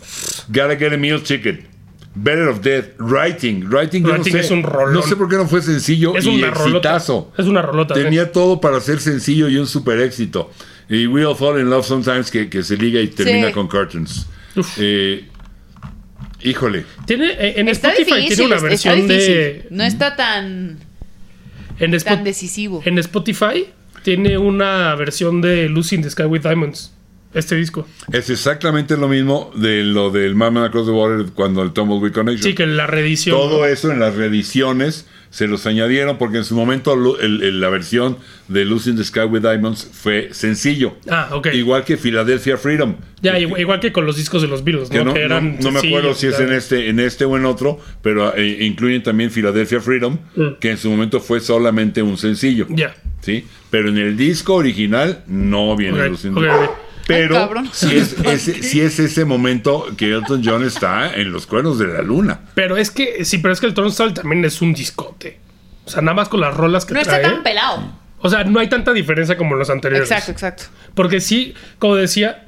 [0.49, 1.65] Gotta Get a Meal Chicken,
[2.15, 3.63] Better of Death, Writing.
[3.69, 4.93] Writing, yo Writing no sé, es un rolón.
[4.93, 6.95] No sé por qué no fue sencillo Es y una rolota.
[6.95, 7.31] exitazo.
[7.37, 7.95] Es una rolota.
[7.95, 8.01] sí.
[8.03, 10.51] Tenía todo para ser sencillo y un super éxito.
[10.89, 13.53] Y We All Fall in Love Sometimes, que, que se liga y termina Sí.
[13.53, 14.25] con Curtains.
[14.55, 14.75] Uf.
[14.79, 15.25] Eh,
[16.41, 16.85] híjole.
[17.05, 18.37] Tiene, eh, en Está Spotify difícil.
[18.37, 19.67] tiene una versión de.
[19.69, 20.79] No está tan,
[21.79, 22.81] En, tan decisivo.
[22.85, 23.67] en Spotify
[24.03, 26.91] tiene una versión de Lucy in the Sky with Diamonds.
[27.33, 27.87] Este disco.
[28.11, 32.43] Es exactamente lo mismo de lo del Mama Across the Water cuando el Tumbleweed Connection.
[32.43, 33.35] Sí, que la reedición.
[33.37, 37.61] Todo eso en las reediciones se los añadieron porque en su momento lu- el- el-
[37.61, 40.95] la versión de in the Sky with Diamonds fue sencillo.
[41.07, 41.49] Ah, ok.
[41.53, 42.95] Igual que Philadelphia Freedom.
[43.21, 45.05] Ya, igual, igual que con los discos de los Beatles, Que ¿no?
[45.05, 47.45] no, que eran no- no me acuerdo si es en este, en este o en
[47.45, 50.47] otro, pero eh, incluyen también Philadelphia Freedom, Mm.
[50.59, 52.65] que en su momento fue solamente un sencillo.
[52.69, 52.95] Ya.
[53.21, 53.45] ¿sí?
[53.69, 56.69] Pero en el disco original no viene Ok, Lucy in the- ok, ok.
[57.09, 61.47] Pero Ay, si es, ese, sí es ese momento que Elton John está en los
[61.47, 62.41] cuernos de la luna.
[62.53, 65.39] Pero es que, sí, pero es que el Turnstile también es un discote.
[65.85, 67.17] O sea, nada más con las rolas que No trae.
[67.17, 67.81] está tan pelado.
[68.19, 70.11] O sea, no hay tanta diferencia como en los anteriores.
[70.11, 70.63] Exacto, exacto.
[70.93, 72.45] Porque sí, como decía,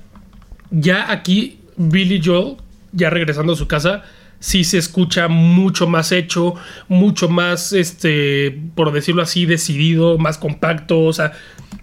[0.69, 2.57] ya aquí Billy Joel,
[2.91, 4.03] ya regresando a su casa,
[4.39, 6.53] sí se escucha mucho más hecho,
[6.87, 10.99] mucho más, este, por decirlo así, decidido, más compacto.
[10.99, 11.31] O sea,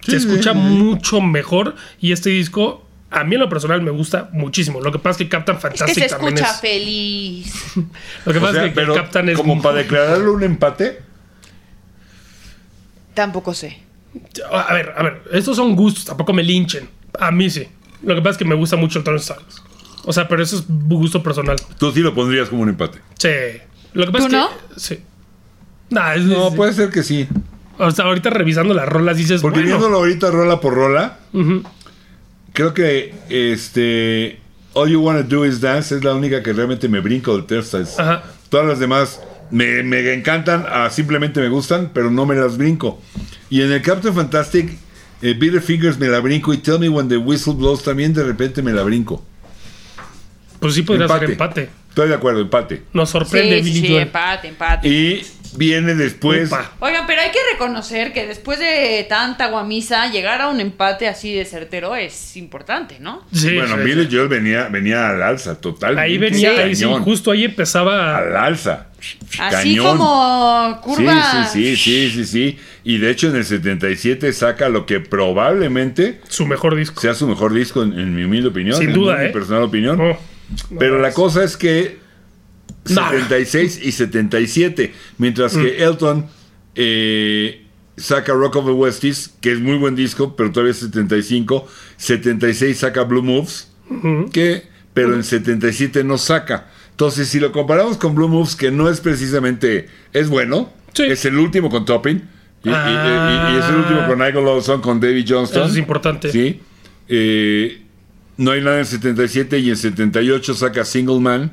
[0.09, 1.75] se escucha mucho mejor.
[1.99, 4.81] Y este disco, a mí en lo personal me gusta muchísimo.
[4.81, 6.59] Lo que pasa es que Captain Es que Fantastic se también escucha es.
[6.61, 7.53] feliz.
[8.25, 9.37] Lo que O pasa sea, es que Captain es.
[9.37, 11.01] como para declararle un empate,
[13.13, 13.77] Tampoco sé.
[14.51, 16.89] A ver, a ver, estos son gustos, tampoco me linchen.
[17.19, 17.67] A mí sí.
[18.03, 19.39] Lo que pasa es que me gusta mucho el Turnstile.
[20.05, 21.57] O sea, pero eso es gusto personal.
[21.77, 22.99] tú sí lo pondrías como un empate.
[23.17, 23.29] Sí.
[23.93, 24.49] Lo que pasa ¿Tú es no?
[24.49, 24.79] que.
[24.79, 24.99] Sí.
[25.89, 27.27] Nah, es- No, es- puede ser que sí.
[27.79, 29.41] O sea, ahorita revisando las rolas dices.
[29.41, 31.19] Porque bueno, viéndolo ahorita rola por rola,
[32.53, 34.39] creo que este
[34.73, 37.95] All You Wanna Do Is Dance es la única que realmente me brinco del Turnstiles.
[38.49, 43.01] Todas las demás me, me encantan, ah, simplemente me gustan, pero no me las brinco.
[43.49, 44.77] Y en el Captain Fantastic,
[45.21, 48.23] eh, Bitter Fingers me la brinco y Tell Me When the Whistle Blows también de
[48.23, 49.23] repente me la brinco.
[50.59, 51.25] Pues sí podría Empate.
[51.25, 51.69] ser empate.
[51.89, 52.83] Estoy de acuerdo, empate.
[52.93, 54.87] Nos sorprende Sí, sí, empate, empate.
[54.87, 55.25] Y
[55.57, 56.47] viene después.
[56.47, 56.71] Upa.
[56.79, 61.33] Oigan, pero hay que reconocer que después de tanta guamisa, llegar a un empate así
[61.33, 63.25] de certero es importante, ¿no?
[63.31, 64.15] Sí, bueno, sí, Billy sí.
[64.15, 66.01] Joel venía, venía al alza, totalmente.
[66.01, 68.17] Ahí venía, ahí sí, justo ahí empezaba.
[68.17, 68.87] Al alza.
[69.39, 69.97] Así Cañón.
[69.97, 71.45] como curva.
[71.45, 72.59] Sí, sí, sí, sí, sí, sí.
[72.83, 76.99] Y de hecho en el 77 saca lo que probablemente Su mejor disco.
[77.01, 78.77] sea su mejor disco, en, en mi humilde opinión.
[78.77, 79.29] Sin en duda, mi ¿eh?
[79.29, 79.99] personal opinión.
[79.99, 80.17] Oh,
[80.69, 81.99] no Pero la cosa es que
[82.89, 83.09] No.
[83.09, 85.83] 76 y 77, mientras que Mm.
[85.83, 86.25] Elton
[86.75, 87.65] eh,
[87.97, 91.67] saca Rock of the Westies, que es muy buen disco, pero todavía es 75.
[91.97, 93.69] 76 saca Blue Moves,
[94.31, 96.67] que, pero en 77 no saca.
[96.91, 101.03] Entonces, si lo comparamos con Blue Moves, que no es precisamente, es bueno, Sí.
[101.03, 102.17] es el último con Topping,
[102.63, 103.83] y, y- y- y es el Ah.
[103.85, 105.63] último con Nigel Lawson, con David Johnston.
[105.63, 106.31] Eso es importante.
[106.31, 106.61] Sí.
[107.07, 107.81] Eh,
[108.37, 111.51] no hay nada en 77 y en 78 saca Single Man.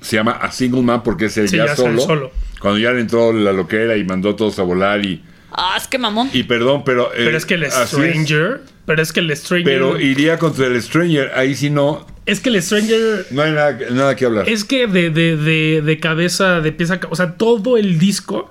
[0.00, 2.30] Se llama A Single Man porque es el Sí, ya, solo, solo.
[2.60, 5.86] Cuando ya le entró la loquera y mandó a todos a volar y, Ah, es
[5.88, 6.28] que mamón.
[6.32, 7.06] y perdón, pero...
[7.14, 7.74] eh, Pero es que el es.
[7.74, 8.60] Stranger.
[8.86, 9.64] Pero es que el Stranger.
[9.64, 11.32] pero iría contra el Stranger.
[11.34, 13.26] Ahí sí no, es que el Stranger.
[13.30, 14.48] no hay nada, nada que hablar.
[14.48, 18.50] Es que de, de, de, de cabeza, de pieza, o sea, todo el disco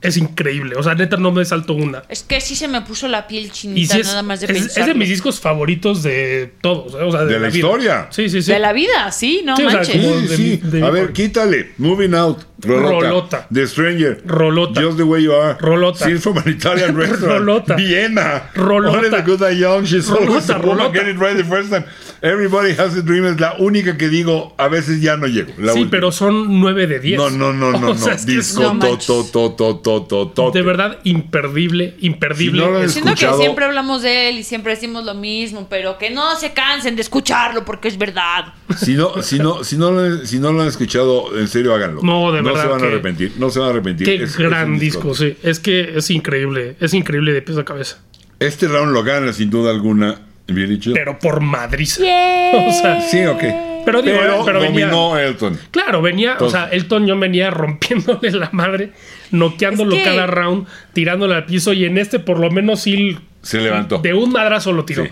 [0.00, 0.76] es increíble.
[0.76, 2.02] O sea, neta, no me salto una.
[2.08, 4.76] Es que sí se me puso la piel Y chinita es, nada más de es-
[4.76, 6.94] es de mis discos favoritos de todos.
[6.94, 6.98] ¿eh?
[7.04, 8.06] O sea, de, De la historia.
[8.10, 8.52] Sí, sí, sí.
[8.52, 9.96] De la vida, sí, no Sí, o sea, manches.
[10.04, 10.60] como- Sí, de sí.
[10.62, 11.72] mi- de mi A ver, por- quítale.
[11.78, 12.38] Moving Out.
[12.60, 13.06] Rolota.
[13.08, 13.46] Rolota.
[13.52, 14.22] The Stranger.
[14.26, 14.82] Rolota.
[14.82, 15.56] Just the way you are.
[15.60, 16.04] Rolota.
[16.06, 17.40] Scenes from an Italian restaurant.
[17.40, 17.76] Rolota.
[17.76, 18.50] Vienna.
[18.54, 18.96] Rolota.
[18.98, 19.84] Only the good are young.
[19.86, 20.92] She's always Rolota, woman rolota.
[20.92, 21.84] get it right the first time.
[22.20, 23.24] Everybody has a dream.
[23.26, 25.52] Es la única que digo, a veces ya no llego.
[25.58, 25.90] La Sí, última.
[25.90, 27.16] pero son 9 de 10.
[27.18, 28.12] No, no, no, no, O sea, no.
[28.14, 30.50] es que Disco, No to, to, to, to, to, to, to.
[30.50, 32.60] de verdad imperdible, imperdible.
[32.62, 35.96] Si no lo Siento que siempre hablamos de él y siempre decimos lo mismo, pero
[35.98, 38.54] que no se cansen de escucharlo porque es verdad.
[38.76, 42.02] Si no, si no, si no, lo, si no lo han escuchado, en serio háganlo.
[42.02, 43.32] No, de No verdad se van a que- arrepentir.
[43.38, 44.06] No se van a arrepentir.
[44.06, 45.36] Qué Es- es gran disco, sí.
[45.42, 46.76] Es que es increíble.
[46.80, 47.98] Es increíble de pies a cabeza.
[48.40, 50.20] Este round lo gana sin duda alguna.
[50.48, 50.90] Bien dicho.
[50.94, 51.98] Pero por madriz.
[52.54, 53.42] O sea, Sí, ok.
[53.84, 55.58] Pero digo, Pero, pero venía- dominó Elton.
[55.70, 58.92] Claro, venía, Entonces- o sea, Elton John venía rompiéndole la madre,
[59.30, 63.16] noqueándolo Es que- cada round, tirándole al piso y en este por lo menos sí
[63.42, 63.98] Se levantó.
[63.98, 65.04] de un madrazo lo tiró.
[65.04, 65.10] Sí.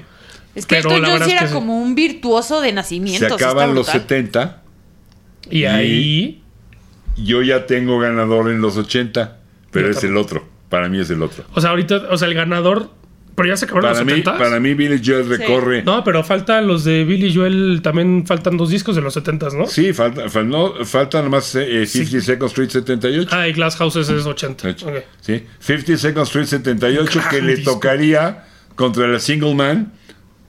[0.54, 3.34] Es que Pero Elton John era que como un virtuoso de Se nacimiento.
[3.34, 4.00] o sea, acaban los brutal.
[4.02, 4.62] 70.
[5.50, 6.42] Y ahí
[7.16, 9.38] Yo ya tengo ganador en los 80.
[9.70, 10.12] Pero Yo es también.
[10.14, 10.48] el otro.
[10.68, 11.44] Para mí es el otro.
[11.54, 12.90] O sea, ahorita, o sea, el ganador.
[13.36, 15.82] Pero ya se acabaron Para los mí, 70 para mí, Billy Joel recorre.
[15.82, 17.80] No, pero faltan los de Billy Joel.
[17.82, 19.66] También faltan dos discos de los 70 ¿no?
[19.66, 23.28] Sí, falta, fal- no, falta nomás eh, 50 Second Street 78.
[23.30, 24.68] Ah, y Glass Houses es 80.
[24.70, 24.86] Hecho.
[24.88, 24.94] Ok.
[25.20, 27.72] Sí, 50 Second Street 78 que Gran le disco.
[27.72, 28.44] tocaría
[28.74, 29.92] contra el Single Man.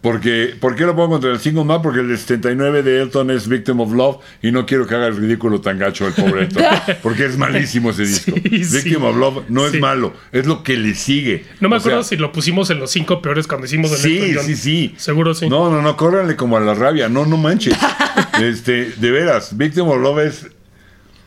[0.01, 1.81] Porque, ¿Por qué lo pongo contra el Single Man?
[1.81, 5.07] Porque el de 79 de Elton es Victim of Love y no quiero que haga
[5.07, 6.63] el ridículo tan gacho el pobre Elton.
[7.03, 8.31] porque es malísimo ese disco.
[8.43, 8.75] Sí, sí.
[8.77, 9.75] Victim of Love no Sí.
[9.77, 11.45] es malo, es lo que le sigue.
[11.59, 13.97] No me O acuerdo sea, si lo pusimos en los cinco peores cuando hicimos el
[13.97, 14.45] Sí, Elton John.
[14.45, 14.93] sí, sí.
[14.97, 15.49] Seguro sí.
[15.49, 17.09] No, no, no, córranle como a la rabia.
[17.09, 17.75] No, no manches.
[18.41, 20.47] este, de veras, Victim of Love es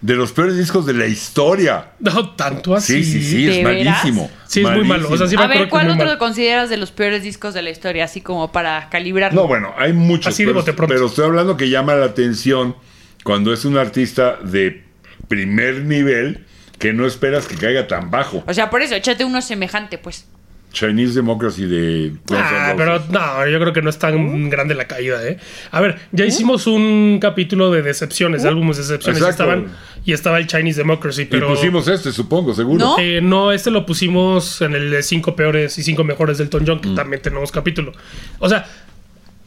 [0.00, 1.90] de los peores discos de la historia.
[1.98, 3.04] No, tanto así.
[3.04, 3.98] Sí, sí, sí, ¿De es veras?
[3.98, 4.30] malísimo.
[4.46, 5.08] Sí, es muy malo.
[5.10, 6.18] O sea, sí me A ver, ¿cuál otro mal.
[6.18, 8.04] consideras de los peores discos de la historia?
[8.04, 9.34] Así como para calibrar.
[9.34, 10.32] No, bueno, hay muchos.
[10.32, 10.94] Así de pero, bote pronto.
[10.94, 12.76] pero estoy hablando que llama la atención
[13.24, 14.84] cuando es un artista de
[15.28, 16.46] primer nivel
[16.78, 18.42] que no esperas que caiga tan bajo.
[18.46, 20.26] O sea, por eso, échate uno semejante, pues.
[20.72, 25.26] Chinese Democracy de Ah, pero no, yo creo que no es tan grande la caída,
[25.26, 25.38] ¿eh?
[25.70, 29.20] A ver, ya hicimos un capítulo de decepciones, de álbumes de decepciones.
[29.20, 29.42] Y Exacto.
[29.44, 29.72] estaban,
[30.04, 31.48] y estaba el Chinese Democracy, Y pero.
[31.48, 32.78] pusimos este, supongo, seguro.
[32.84, 32.98] ¿No?
[32.98, 36.62] Eh, no, este lo pusimos en el de cinco peores y cinco mejores del Elton
[36.62, 36.66] Mm.
[36.66, 37.92] John, que también tenemos capítulo.
[38.38, 38.66] O sea,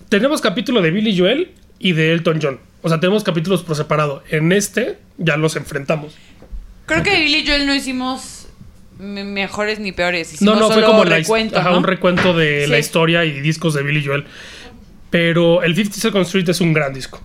[0.10, 2.60] tenemos capítulo de Billy Joel y de Elton John.
[2.82, 4.24] O sea, tenemos capítulos por separado.
[4.30, 6.16] En este ya los enfrentamos.
[6.86, 8.43] Creo que Billy Joel no hicimos
[9.00, 10.42] mejores ni peores.
[10.42, 11.78] No, Hicimos no, fue solo como la, recuento, ajá, ¿no?
[11.80, 12.72] un recuento de Sí.
[12.72, 14.26] la historia y discos de Billy Joel.
[15.10, 17.22] Pero el 50 Second Street es un gran disco.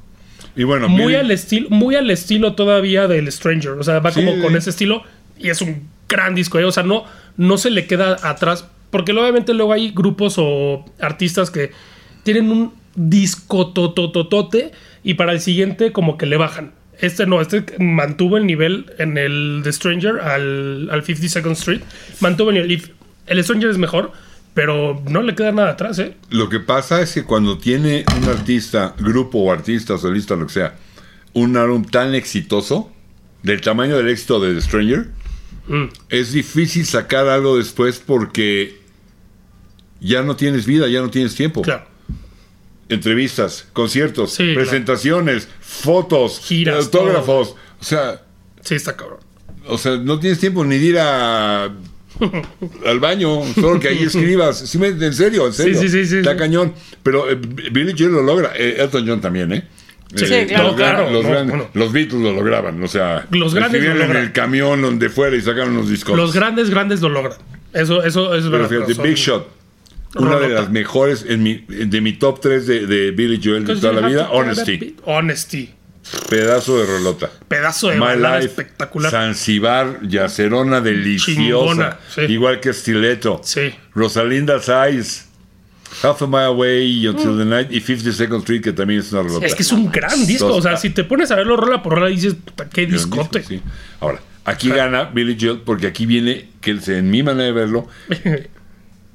[0.57, 3.72] Y bueno, Muy Billy- al estilo, muy al estilo todavía del Stranger.
[3.72, 4.42] O sea, va Sí, como sí.
[4.42, 5.02] con ese estilo
[5.38, 6.59] y es un gran disco.
[6.59, 6.64] ¿eh?
[6.64, 7.04] O sea, no,
[7.37, 8.66] no se le queda atrás.
[8.90, 11.70] Porque obviamente luego hay grupos o artistas que
[12.24, 14.72] tienen un disco totototote
[15.04, 16.72] y para el siguiente como que le bajan.
[17.00, 21.80] Este no, este mantuvo el nivel en el The Stranger al, al 52nd Street.
[22.20, 22.92] Mantuvo el nivel.
[23.26, 24.12] El Stranger es mejor,
[24.54, 26.16] pero no le queda nada atrás, ¿eh?
[26.30, 30.52] Lo que pasa es que cuando tiene un artista, grupo o artista, solista, lo que
[30.54, 30.76] sea,
[31.34, 32.90] un álbum tan exitoso,
[33.42, 35.08] del tamaño del éxito de The Stranger,
[35.68, 35.84] Mm.
[36.08, 38.80] es difícil sacar algo después porque
[40.00, 41.61] ya no tienes vida, ya no tienes tiempo.
[41.62, 41.84] Claro.
[42.88, 47.55] Entrevistas, conciertos, Sí, presentaciones, fotos, Giras, autógrafos.
[47.81, 48.22] O sea,
[48.62, 49.18] Sí, está cabrón.
[49.66, 51.64] o sea, no tienes tiempo ni de ir a,
[52.87, 54.59] al baño, solo que ahí escribas.
[54.59, 55.81] Sí, me- en serio, en serio.
[55.81, 56.38] sí, sí, sí, Está sí.
[56.38, 56.72] cañón.
[57.03, 58.53] Pero eh, Billy Joel lo logra.
[58.57, 59.68] eh, Elton John también, ¿eh?
[60.14, 61.68] Sí, Eh, claro, los, gran- claro, los no, gran- bueno.
[61.74, 65.42] los Beatles lo lograban, o sea, Los grandes lo en el camión donde fuera y
[65.42, 66.16] sacaron unos discos.
[66.16, 67.37] Los grandes, grandes lo logran.
[67.74, 68.87] Eso, eso es Pero verdad.
[68.87, 69.46] fíjate, Big Shot,
[70.16, 73.77] una de las mejores en mi, de mi top 3 de, de Billy Joel de
[73.77, 75.71] toda la vida, Honesty, Honesty.
[76.31, 77.31] pedazo de rolota.
[77.47, 79.11] Pedazo de My Life, espectacular.
[79.11, 82.23] Zanzibar, Yacerona deliciosa, sí.
[82.23, 83.40] igual que Stiletto.
[83.44, 83.75] Sí.
[83.94, 85.29] Rosalinda's Eyes,
[86.03, 89.47] Half a Mile Away Until the Night y 52nd Street, que también es una rolota.
[89.47, 90.55] Es que es un gran disco.
[90.55, 93.42] O sea, si te pones a verlo rola por rola, dices, puta, qué discote.
[93.42, 93.61] sí.
[94.01, 97.88] Ahora, aquí gana Billy Joel porque aquí viene, que en mi manera de verlo,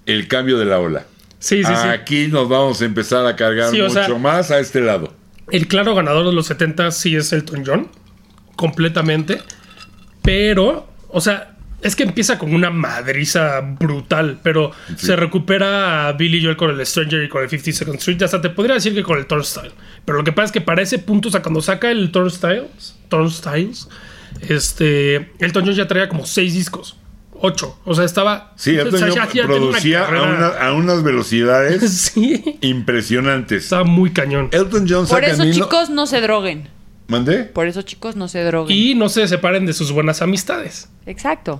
[0.05, 1.05] el cambio de la ola.
[1.39, 1.87] Sí, sí, sí.
[1.89, 5.13] Aquí nos vamos a empezar a cargar Sí, mucho sea- más a este lado.
[5.51, 7.87] El claro ganador de los 70 sí es Elton John.
[8.55, 9.41] Completamente.
[10.21, 14.39] Pero, o sea, es que empieza con una madriza brutal.
[14.41, 18.17] Pero se recupera a Billy Joel con el Stranger y con el 52nd Street.
[18.21, 19.71] Y hasta te podría decir que con el Turnstile.
[20.05, 22.95] Pero lo que pasa es que para ese punto, o sea, cuando saca el Turnstiles,
[23.09, 23.89] Turnstiles,
[24.47, 26.95] este, Elton John ya traía como seis discos.
[27.45, 27.79] 8.
[27.83, 28.53] O sea, estaba.
[28.55, 31.91] Sí, Elton o sea, John ya- ya tenía una producía a, una- a unas velocidades
[32.13, 32.57] sí.
[32.61, 33.65] impresionantes.
[33.65, 34.47] Estaba muy cañón.
[34.53, 36.69] Elton John Por eso, mil- chicos, no se droguen.
[37.07, 37.43] ¿Mandé?
[37.43, 38.75] Por eso, chicos, no se droguen.
[38.77, 40.87] Y no se separen de sus buenas amistades.
[41.05, 41.59] Exacto.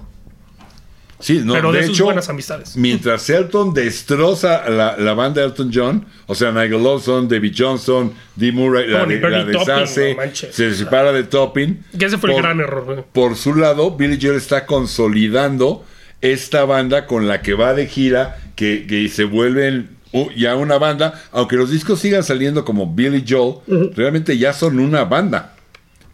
[1.24, 2.76] Sí, no, pero de, hecho, buenas amistades.
[2.76, 8.14] mientras Elton destroza la, la banda de Elton John, o sea, Nigel Lawson, David Johnson,
[8.36, 11.82] Dee Murray, la, de- deshace, no se separa de Topping.
[11.98, 13.06] Que ese fue el Por- gran error.
[13.14, 15.86] Por su lado, Billy Joel está consolidando
[16.20, 20.78] esta banda con la que va de gira, que, que se vuelven uh, ya una
[20.78, 25.56] banda, aunque los discos sigan saliendo como Billy Joel, realmente ya son una banda.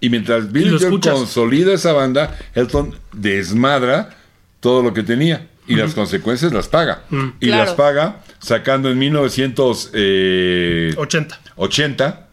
[0.02, 1.14] Y mientras Billy Joel escuchas.
[1.16, 4.16] consolida esa banda, Elton desmadra
[4.60, 5.48] todo lo que tenía.
[5.68, 7.04] Y las consecuencias las paga.
[7.40, 7.66] Y Claro.
[7.66, 12.26] las paga sacando en 1980 80.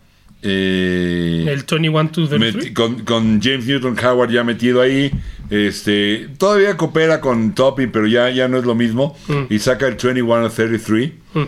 [0.43, 5.11] eh, El 21 to the con, con James Newton Howard ya metido ahí.
[5.51, 9.17] Este, todavía coopera con Topping, pero ya, ya no es lo mismo.
[9.51, 11.13] Y saca el 21 a 33.
[11.35, 11.43] Mm.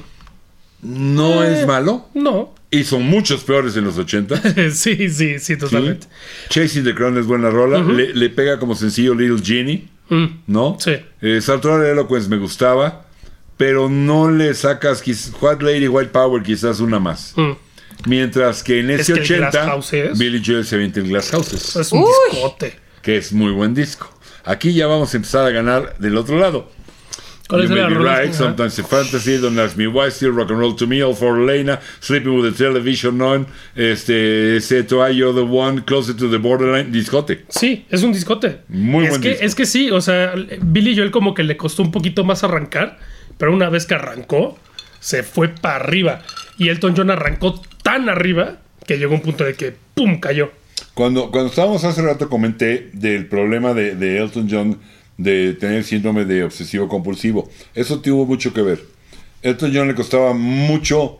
[0.83, 1.61] No Eh.
[1.61, 2.09] es malo.
[2.15, 2.55] No.
[2.71, 4.43] Y son muchos peores en los 80.
[4.73, 6.07] sí, sí, sí, totalmente.
[6.51, 7.81] Chasing the Crown es buena rola.
[7.81, 10.27] le, le pega como sencillo Little Genie, Mm.
[10.47, 10.77] ¿no?
[10.81, 10.97] Sí.
[11.21, 13.05] Eh, Saltador de Eloquence me gustaba.
[13.57, 15.03] Pero no le sacas
[15.41, 17.33] White Lady, White Power, quizás una más.
[17.37, 17.53] Mm.
[18.07, 21.31] Mientras que en ese que el 80, Glass Houses- Billy Joel se avienta el Glass
[21.33, 21.75] Houses.
[21.75, 22.09] Es un Uy.
[22.31, 22.77] discote.
[23.03, 24.09] que es muy buen disco.
[24.45, 26.71] Aquí ya vamos a empezar a ganar del otro lado.
[27.49, 30.51] ¿Cuál es You may be right, sometimes a fantasy, don't ask me why, still rock
[30.51, 35.01] and roll to me, all for Lena, sleeping with the television on, este, say to
[35.01, 37.47] I, you're the one, closer to the borderline, discote.
[37.49, 38.59] Sí, es un discote.
[38.69, 39.47] Muy es buen que, disco.
[39.47, 42.99] Es que sí, o sea, Billy Joel como que le costó un poquito más arrancar,
[43.39, 44.59] pero una vez que arrancó,
[45.01, 46.21] se fue para arriba.
[46.59, 50.21] Y Elton John arrancó tan arriba que llegó un punto de que ¡pum!
[50.21, 50.51] cayó.
[50.95, 54.79] Cuando, cuando estábamos hace rato comenté del problema de, de Elton John
[55.19, 57.51] de tener síndrome de obsesivo compulsivo.
[57.75, 58.83] Eso tuvo mucho que ver.
[59.43, 61.19] Elton John le costaba mucho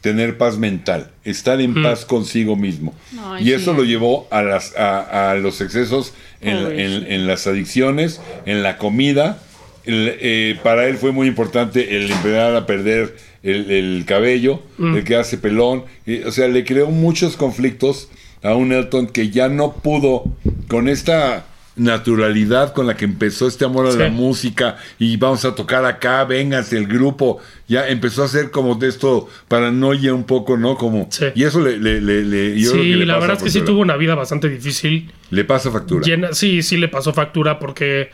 [0.00, 2.94] tener paz mental, estar en paz consigo mismo.
[3.18, 3.76] Ay, y eso sí.
[3.78, 7.06] lo llevó a, las, a, a los excesos en, Pobrecito.
[7.06, 9.42] en- en las adicciones, en la comida.
[9.86, 15.04] El, eh, para él fue muy importante el empezar a perder el, el cabello, el
[15.04, 15.84] quedarse pelón.
[16.06, 18.08] y, o sea, le creó muchos conflictos
[18.42, 20.24] a un Elton que ya no pudo
[20.68, 23.98] con esta naturalidad con la que empezó este amor a Sí.
[23.98, 28.74] la música y vamos a tocar acá, vénganse el grupo, ya empezó a ser como
[28.76, 30.76] de esto paranoia un poco, ¿no?
[30.76, 31.26] Como Sí.
[31.34, 33.42] y eso le, le, le- le- yo creo sí, que le la pasa verdad es
[33.52, 35.10] que sí tuvo una vida bastante difícil.
[35.30, 36.02] le pasa factura.
[36.04, 38.10] Llena, sí, sí le pasó factura porque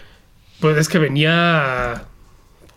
[0.61, 2.05] pues es que venía...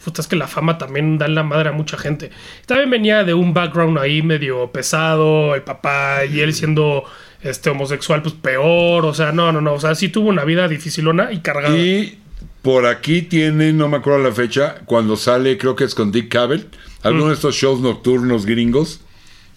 [0.04, 2.30] Puta, es que la fama también da la madre a mucha gente.
[2.65, 7.06] También venía de un background ahí medio pesado, el papá y él siendo
[7.43, 9.06] este homosexual, pues peor.
[9.06, 9.73] O sea, no, no, no.
[9.73, 11.77] O sea, sí tuvo una vida dificilona y cargada.
[11.77, 12.19] Y
[12.62, 16.29] por aquí tiene, no me acuerdo la fecha, cuando sale, creo que es con Dick
[16.29, 16.65] Cavett,
[17.01, 19.01] alguno de estos shows nocturnos gringos,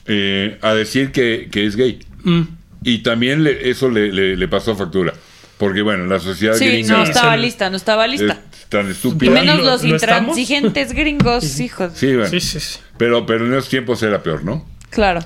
[0.07, 2.01] eh, a decir que, que es gay.
[2.25, 2.43] Mm.
[2.85, 5.13] Y también le- eso le, le- le pasó factura.
[5.59, 8.41] Porque bueno, la sociedad Sí, gringa no Sí, estaba lista, no estaba es lista.
[8.69, 9.31] tan Y estúpida.
[9.31, 11.93] menos ¿Lo- los lo intransigentes gringos, hijos.
[11.95, 12.27] Sí, bueno.
[12.29, 12.79] Sí, sí, sí.
[12.99, 14.69] Pero, pero en esos tiempos era peor, ¿no?
[14.91, 15.21] Claro.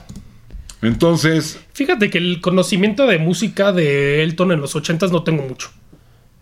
[0.82, 5.70] Entonces, Fíjate que el conocimiento de música de Elton en los 80s no tengo mucho.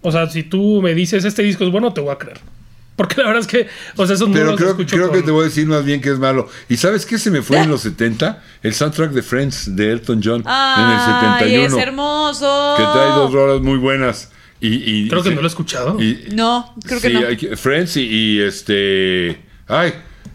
[0.01, 2.38] O sea, si tú me dices este disco es bueno, te voy a creer.
[2.94, 5.22] Porque la verdad es que, o sea, esos no pero los creo, escucho creo que
[5.22, 6.48] te voy a decir más bien que es malo.
[6.68, 8.42] ¿Y sabes qué se me fue en los 70?
[8.62, 10.96] El soundtrack de Friends de Elton John Ay, en el
[11.66, 11.79] es 71.
[11.81, 12.74] hermoso.
[12.77, 14.33] Que trae dos rolas muy buenas.
[14.61, 16.03] Y, y- Creo que no lo he escuchado.
[16.03, 17.57] y- No, creo que no.
[17.57, 19.40] Friends y, y este.
[19.68, 19.92] Ay,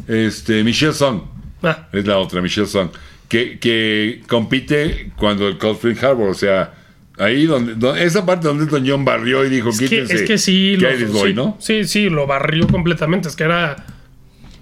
[0.08, 0.64] este.
[0.64, 1.22] Michelle Song.
[1.64, 2.90] Ah, Es la otra, Michelle Song.
[3.34, 6.30] Que, que compite cuando el Cold Spring Harbor.
[6.30, 6.72] O sea,
[7.18, 10.16] ahí donde, donde- Esa parte donde Elton John barrió y dijo: es, que, quítense.
[10.16, 11.58] es que sí, que lo, Boy, sí, ¿no?
[11.60, 13.28] sí, sí, lo barrió completamente.
[13.30, 13.86] Es que era.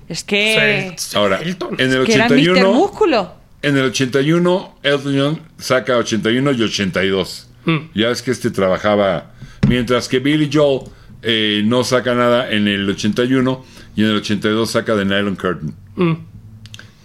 [0.07, 1.75] Es que, o sea, Ahora, Elton.
[1.79, 2.33] en el que era Mr.
[2.33, 2.73] 81.
[2.73, 3.33] Músculo.
[3.61, 7.47] En el 81, Elton John saca 81 y 82.
[7.65, 7.77] Mm.
[7.93, 9.33] Ya es que este trabajaba.
[9.67, 10.83] Mientras que Billy Joel
[11.23, 15.73] eh, no saca nada en el 81 y en el 82 saca The Nylon Curtain.
[15.97, 16.13] Mm,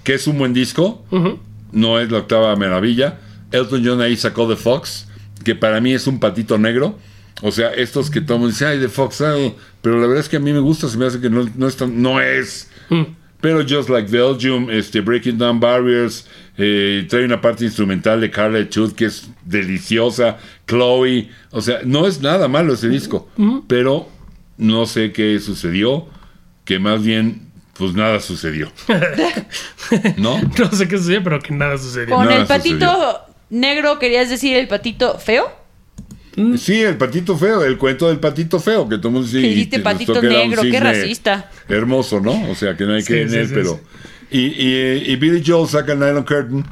[0.04, 1.40] Que es un buen disco, ujú.
[1.72, 3.18] No es la octava maravilla.
[3.52, 5.06] Elton John ahí sacó The Fox,
[5.44, 6.98] que para mí es un patito negro.
[7.42, 10.20] O sea, estos que todo el mundo dice, ay, The Fox, ay", pero la verdad
[10.24, 11.76] es que a mí me gusta, se me hace que no, no es.
[11.76, 12.70] tan- no es.
[12.88, 13.02] Mm.
[13.40, 16.26] Pero Just Like Belgium, este, Breaking Down Barriers,
[16.56, 22.06] eh, trae una parte instrumental de Carla Etude que es deliciosa, Chloe, o sea, no
[22.06, 23.28] es nada malo ese disco,
[23.68, 24.08] pero
[24.56, 26.06] no sé qué sucedió,
[26.64, 27.45] que más bien,
[27.78, 28.70] pues nada sucedió.
[30.16, 30.40] ¿No?
[30.40, 32.14] No sé qué sucedió, pero que nada sucedió.
[32.14, 33.20] Con Nada el patito sucedió.
[33.50, 35.50] negro, ¿querías decir el patito feo?
[36.58, 39.46] Sí, el patito feo, el cuento del patito feo, que todo el mundo dice, Que
[39.46, 41.50] y dijiste patito negro, qué racista.
[41.68, 42.50] Hermoso, ¿no?
[42.50, 43.80] O sea, que no hay que Sí, en sí, él, sí, pero...
[44.30, 46.64] Y, y, y Billy Joel saca Nylon Curtain,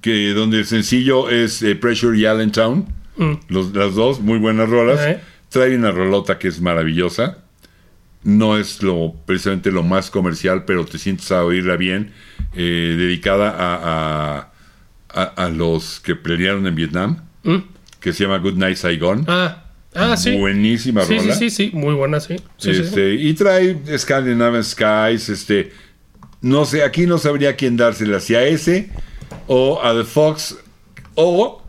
[0.00, 3.34] que donde el sencillo es eh, Pressure y Allentown, Mm.
[3.48, 4.98] los, las dos, muy buenas rolas.
[5.02, 5.20] Eh.
[5.50, 7.41] Trae una rolota que es maravillosa.
[8.24, 12.12] No es lo precisamente lo más comercial, pero te sientes a oírla bien.
[12.54, 17.58] eh, dedicada a, a, a- a los que pelearon en Vietnam, Mm.
[17.98, 19.24] que se llama Good Night Saigon.
[19.26, 19.64] Ah,
[19.94, 20.36] ah, sí.
[20.36, 21.34] Buenísima Sí, sí, rola.
[21.34, 22.36] sí, sí, muy buena, sí.
[22.58, 22.80] Sí, sí.
[22.82, 25.72] este, Y trae Scandinavian Skies, este,
[26.42, 28.90] no sé, aquí no sabría quién dársela, si a ese
[29.46, 30.58] o a The Fox
[31.14, 31.62] o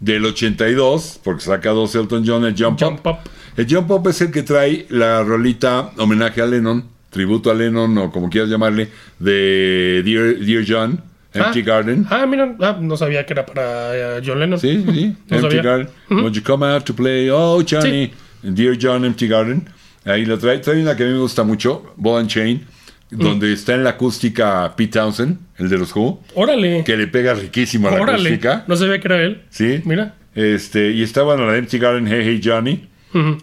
[0.00, 3.12] del 82, porque saca dos Elton John, el Jump, Jump Up.
[3.12, 3.18] Up.
[3.56, 7.96] El Jump Up es el que trae la rolita homenaje a Lennon, tributo a Lennon
[7.98, 8.88] o como quieras llamarle,
[9.20, 11.00] de Dear, Dear John,
[11.32, 12.06] Empty ah, Garden.
[12.10, 14.58] Ah, mira, ah, no sabía que era para eh, John Lennon.
[14.58, 15.16] Sí, sí.
[15.28, 15.62] No Empty sabía.
[15.62, 15.88] Garden.
[16.10, 17.28] Won't you come out to play?
[17.30, 18.12] Oh, Johnny.
[18.42, 19.68] Dear John, Empty Garden.
[20.04, 20.58] Ahí lo trae.
[20.58, 22.66] Trae una que a mí me gusta mucho, Ball and Chain,
[23.10, 26.82] donde está en la acústica Pete Townsend, el de los Who, Órale.
[26.84, 28.28] que le pega riquísimo a la Órale.
[28.28, 28.64] acústica.
[28.66, 29.42] No sabía que era él.
[29.50, 29.80] Sí.
[29.84, 30.14] Mira.
[30.34, 32.88] Este, y está bueno la Empty Garden, Hey Hey Johnny.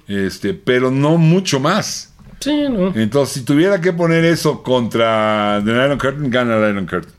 [0.08, 2.14] Este, pero no mucho más.
[2.40, 2.94] Sí, no.
[2.96, 7.14] Entonces, si tuviera que poner eso contra The Iron Curtain, gana el Iron Curtain.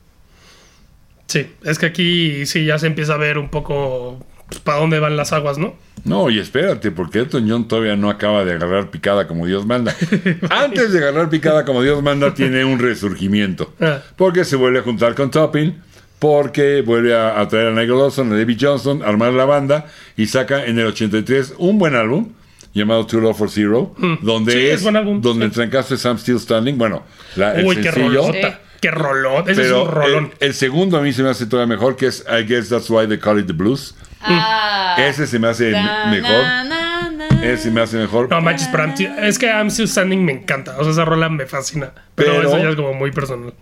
[1.29, 4.99] Sí, es que aquí sí ya se empieza a ver un poco pues, para dónde
[4.99, 5.75] van las aguas, ¿no?
[6.05, 9.95] No, y espérate, porque Elton John todavía no acaba de agarrar picada como Dios manda.
[10.51, 13.73] Antes de agarrar picada como Dios manda, tiene un resurgimiento.
[13.81, 14.01] Ah.
[14.17, 15.81] Porque se vuelve a juntar con Topping,
[16.19, 19.87] porque vuelve a, a traer a Nigel Lawson, a David Johnson, armar la banda
[20.17, 22.29] y saca en el 83 un buen álbum
[22.75, 24.59] llamado True Love for Zero, donde Mm.
[24.59, 25.49] Sí, es es, buen álbum, donde sí.
[25.49, 26.79] el trancazo es I'm Still Standing.
[26.79, 27.03] Bueno,
[27.37, 28.23] la, el Uy, qué sencillo.
[28.27, 28.61] rolota.
[28.81, 29.43] Qué rolón.
[29.49, 30.33] Ese es Pero un rolón.
[30.41, 32.91] el, el segundo a mí se me hace todavía mejor, que es I Guess That's
[32.91, 33.95] Why They Call It the Blues.
[34.21, 34.97] Ah.
[34.99, 36.31] Ese se me hace Na, mejor.
[36.31, 37.45] na, na, na.
[37.45, 38.29] Ese me hace mejor.
[38.29, 40.77] No manches, pero I'm Still- es que I'm Still Standing me encanta.
[40.79, 41.93] O sea, esa rola me fascina.
[42.17, 43.55] Pero, Pero- eso ya es como muy personal.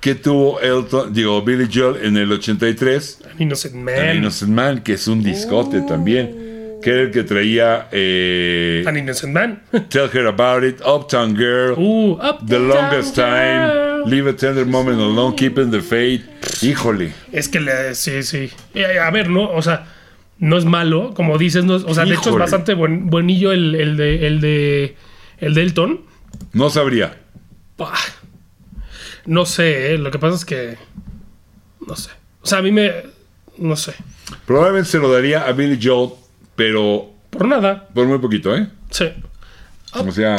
[0.00, 3.94] que tuvo Elton, digo, Billy Joel en el 83, An Innocent Man.
[3.98, 6.43] An Innocent Man, que es un discote también,
[6.84, 9.62] que era el que traía eh, An Innocent Man.
[9.88, 14.04] Tell Her About It, Uptown Girl, uh, up The Longest Time.
[14.06, 16.22] Leave a Tender Moment Alone, Keeping the Faith.
[16.62, 18.50] Híjole, Es que le, sí, sí.
[18.74, 19.50] Eh, A ver, ¿no?
[19.50, 19.86] O sea,
[20.38, 23.74] no es malo, como dices, no o sea, de hecho es bastante buen, buenillo el,
[23.74, 24.96] el de el de
[25.38, 26.00] el de Elton.
[26.52, 27.16] no sabría.
[27.78, 27.94] Bah.
[29.26, 30.76] No sé, eh, lo que pasa es que
[31.86, 32.10] no sé.
[32.42, 32.92] O sea, a mí me
[33.56, 33.94] no sé.
[34.46, 36.10] Probablemente se lo daría a Billy Joel,
[36.56, 37.88] pero Por nada.
[37.94, 38.68] por muy poquito, ¿eh?
[38.90, 39.06] Sí.
[39.92, 40.36] O sea-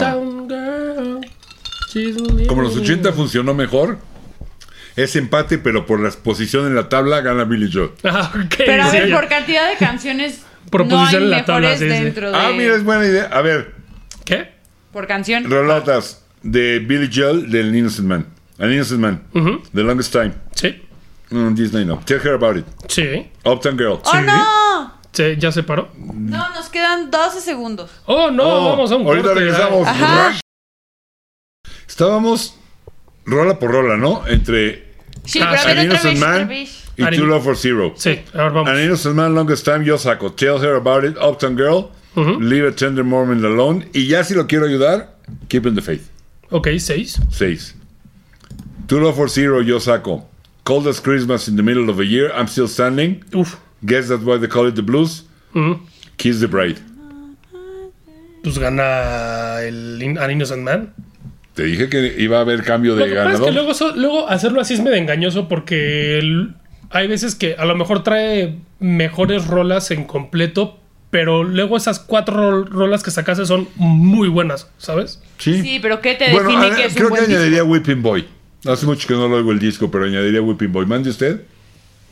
[2.47, 2.83] Como los living.
[2.91, 3.97] 80 funcionó mejor,
[4.95, 7.91] es empate, pero por la posición en la tabla gana Billy Joel.
[8.03, 10.41] Ah, ok, Pero a sí, ver, por cantidad de canciones.
[10.71, 11.85] Por no posición hay en la tabla, sí, sí.
[11.85, 12.35] dentro de.
[12.37, 13.25] Ah, mira, es buena idea.
[13.31, 13.75] A ver,
[14.25, 14.49] ¿Qué?
[14.91, 15.43] Por canción.
[15.49, 18.25] Rolotas de Billy Joel del Innocent Man.
[18.57, 19.23] An Innocent Man.
[19.35, 19.61] Ujú.
[19.75, 20.33] The Longest Time.
[20.55, 20.81] Sí.
[21.29, 21.99] Mm, Disney no.
[21.99, 22.65] Tell Her About It.
[22.87, 23.27] Sí.
[23.43, 23.99] Uptown Girl.
[24.03, 24.94] ¡Oh, no!
[25.15, 25.89] Sí, ¿Ya se paró?
[25.97, 27.89] No, nos quedan 12 segundos.
[28.05, 29.39] Oh, no, Oh, vamos a un Ahorita corte.
[29.41, 29.87] regresamos.
[29.87, 30.39] Ajá.
[31.87, 32.55] Estábamos
[33.25, 34.25] rola por rola, ¿no?
[34.27, 34.83] Entre
[35.25, 37.93] Sí, Ah, An Innocent Man y An- True Love for Zero.
[37.95, 38.69] Sí, a ver, vamos.
[38.69, 40.31] An Innocent Man, Longest Time, yo saco.
[40.33, 42.39] Tell Her About It, Uptown Girl, Ujú.
[42.41, 43.87] Leave a Tender Moment Alone.
[43.93, 45.15] Y ya si lo quiero ayudar,
[45.47, 46.09] Keeping the Faith.
[46.51, 47.19] Ok, seis.
[47.31, 47.75] 6.
[48.87, 50.27] True Love for Zero, yo saco.
[50.63, 53.23] Coldest Christmas in the Middle of a Year, I'm Still Standing.
[53.33, 53.55] Uf.
[53.85, 55.25] Guess That's Why They Call It the Blues.
[55.53, 55.79] Ujú.
[56.17, 56.77] Kiss the Bride.
[58.43, 60.93] Pues gana el In- An Innocent Man.
[61.53, 63.47] Te dije que iba a haber cambio Lo de que pasa es ganador.
[63.47, 66.53] que luego, so- luego hacerlo así es medio engañoso porque el-
[66.91, 70.79] hay veces que a lo mejor trae mejores rolas en completo,
[71.09, 75.21] pero luego esas cuatro rol- rolas que sacaste son muy buenas, ¿sabes?
[75.37, 75.61] Sí.
[75.61, 77.71] Sí, pero ¿qué te Bueno, define a- que es creo un que buen añadiría disco?
[77.71, 78.25] Whipping Boy.
[78.67, 80.85] Hace mucho que no lo oigo el disco, pero añadiría Whipping Boy.
[80.85, 81.41] ¿Mande usted?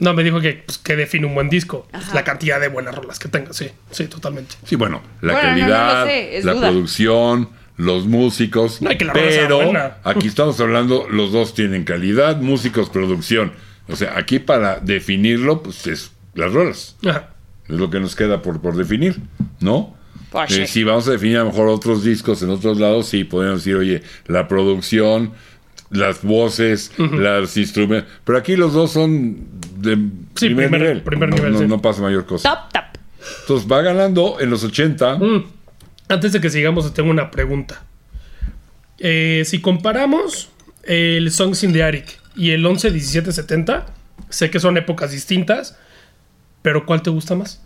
[0.04, 1.88] No, me dijo que, pues, que define un buen disco.
[1.92, 2.14] Ajá.
[2.14, 4.56] La cantidad de buenas rolas que tenga, sí, sí, totalmente.
[4.66, 6.70] Sí, bueno, la Bueno, no, no lo calidad, sé, la duda.
[6.70, 8.82] producción, los músicos.
[8.82, 9.98] No, y que la pero buena.
[10.04, 13.54] aquí estamos hablando, los dos tienen calidad, músicos, producción.
[13.88, 16.96] O sea, aquí para definirlo, pues es las rolas.
[17.06, 17.30] Ajá.
[17.68, 19.20] Es lo que nos queda por, por definir,
[19.62, 19.96] ¿no?
[20.32, 23.24] Pues Eh, si vamos a definir a lo mejor otros discos en otros lados, sí,
[23.24, 25.34] podemos decir, oye, la producción,
[25.94, 28.12] las voces, los instrumentos.
[28.26, 29.38] Pero aquí los dos son
[29.78, 29.96] de
[30.36, 31.02] Sí, primer, primer- nivel.
[31.04, 31.68] primer no, nivel, no- sí.
[31.68, 32.50] no pasa mayor cosa.
[32.50, 32.84] Top, top.
[33.42, 35.16] Entonces va ganando en los 80.
[35.18, 35.46] Mm.
[36.10, 37.84] Antes de que sigamos, tengo una pregunta.
[39.00, 40.50] Eh, si comparamos
[40.84, 43.86] el Songs in the Attic y el 11 17 70,
[44.30, 45.78] sé que son épocas distintas,
[46.62, 47.62] pero ¿cuál te gusta más?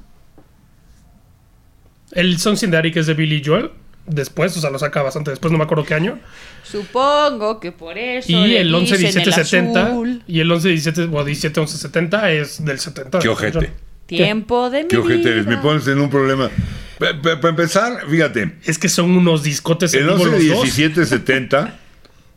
[2.11, 3.71] El Songs in the Attic es de Billy Joel.
[4.07, 6.17] Después, o sea, lo saca bastante después, no me acuerdo qué año.
[6.63, 8.31] Supongo que por eso.
[8.31, 9.85] Y el 11, dicen 17, el 70.
[9.87, 10.23] azul.
[10.27, 13.19] Y el 11, 17, o 17, 11, 70 es del 70.
[13.19, 13.71] Qué ojete.
[14.05, 15.57] Tiempo de mi Qué ojete eres, vida.
[15.57, 16.49] me pones en un problema.
[16.97, 20.63] Para empezar, fíjate, Es que son unos discotes en el vivo 11 los dos.
[20.63, 21.79] 17 70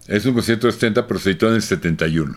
[0.09, 2.37] es un concierto de 70, pero se editó en el 71.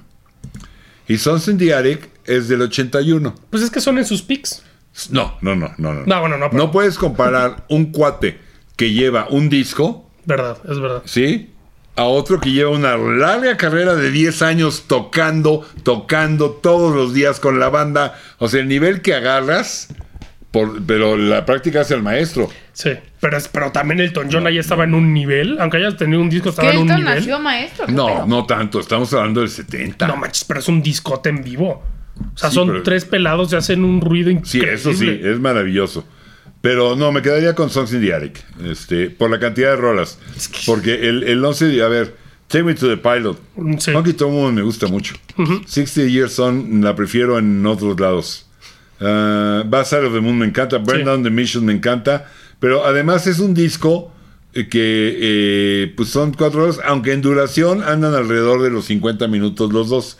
[1.08, 3.36] Y Sons in the Attic es del 81.
[3.50, 4.62] Pues es que son en sus pics.
[5.10, 5.94] No, no, no, no.
[5.94, 8.40] No, No, bueno, no, pero- No puedes comparar un cuate
[8.76, 11.02] que lleva un disco, Verdad, es verdad.
[11.06, 11.50] ¿sí?
[11.96, 17.40] A otro que lleva una larga carrera de 10 años tocando, tocando todos los días
[17.40, 18.18] con la banda.
[18.40, 19.90] O sea, el nivel que agarras,
[20.50, 22.50] por, pero la práctica hace el maestro.
[22.72, 22.92] Sí.
[23.20, 25.58] Pero, es- pero también Elton John ahí estaba en un nivel.
[25.60, 27.16] Aunque hayas tenido un disco, estaba en un Elton nivel.
[27.20, 27.86] nació maestro.
[27.86, 28.26] ¿qué No, pedo?
[28.28, 30.08] no tanto, estamos hablando del 70.
[30.08, 31.84] No manches, pero es un discote en vivo.
[32.34, 34.74] O sea, Sí, son pero- tres pelados y hacen un ruido Sí, increíble.
[34.74, 36.06] eso sí, es maravilloso.
[36.64, 40.18] Pero no, me quedaría con Songs in the Attic, este, por la cantidad de rolas.
[40.66, 42.16] Porque el, el 11, a ver,
[42.48, 43.38] Take Me to the Pilot.
[43.80, 43.92] Sí.
[43.92, 45.14] Honky Woman me gusta mucho.
[45.66, 48.46] 60 Years Son la prefiero en otros lados.
[49.02, 50.78] Uh, Bad Side of the Moon me encanta.
[50.78, 51.04] Burn Sí.
[51.04, 52.32] Down the Mission me encanta.
[52.62, 54.14] Pero además es un disco
[54.54, 59.28] eh, que eh, pues son cuatro horas, aunque en duración andan alrededor de los 50
[59.28, 60.18] minutos los dos.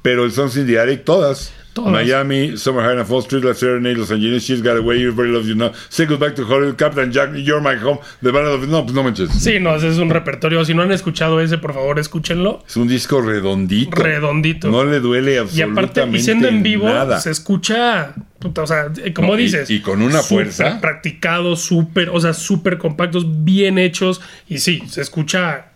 [0.00, 1.52] Pero el Songs in the Attic, todas.
[1.76, 1.92] Todas.
[1.92, 5.46] Miami, Summer High and Fall Street, La Serenade, Los Angeles, She's Got Away, Everybody Loves
[5.46, 8.66] You Now, Say Goodbye to Hollywood, Captain Jack, You're My Home, The Ballad of...
[8.66, 9.28] No, pues no manches.
[9.30, 10.64] Sí, no, ese es un repertorio.
[10.64, 12.64] Si no han escuchado ese, por favor, escúchenlo.
[12.66, 13.90] Es un disco redondito.
[13.94, 14.70] Redondito.
[14.70, 17.20] No le duele y absolutamente aparte, y siendo en vivo, nada.
[17.20, 19.68] se escucha, puta, o sea, eh, como No, y- dices.
[19.70, 20.80] y con una fuerza.
[20.80, 24.22] practicados, súper, o sea, súper compactos, bien hechos.
[24.48, 25.66] Y sí, se escucha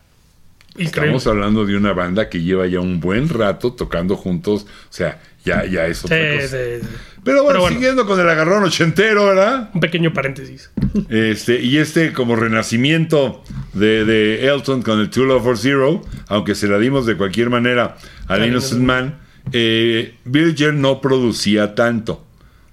[0.79, 1.17] increíble.
[1.17, 4.63] Estamos hablando de una banda que lleva ya un buen rato tocando juntos.
[4.65, 6.49] O sea, ya, ya es otra Sí, cosa.
[6.49, 6.89] sí, sí.
[7.23, 7.77] Pero, bueno, Pero bueno.
[7.77, 9.69] siguiendo con el agarrón ochentero, ¿verdad?
[9.75, 10.71] Un pequeño paréntesis.
[11.11, 16.55] Este, y este como renacimiento de, de Elton con el Two Love for Zero, aunque
[16.55, 19.19] se la dimos de cualquier manera al Al Innocent Man,
[19.53, 22.27] eh, Bill Joel no producía tanto.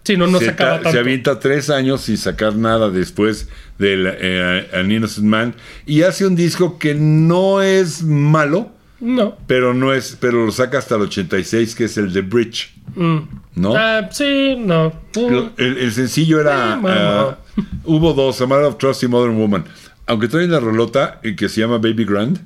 [0.03, 0.91] Sí, no, no se, sacaba ta- tanto.
[0.93, 5.55] se avienta tres años sin sacar nada después del eh, An Innocent Man
[5.85, 9.37] y hace un disco que no es malo, No.
[9.45, 13.17] pero no es, pero lo saca hasta el 86 que es el The Bridge, Mm.
[13.55, 13.75] ¿no?
[13.75, 14.91] Ah, sí, no.
[15.15, 17.37] Lo- el, el sencillo era Eh, ah,
[17.83, 19.65] hubo dos, A Matter of Trust y Modern Woman,
[20.07, 22.39] aunque trae una rolota eh, que se llama Baby Grand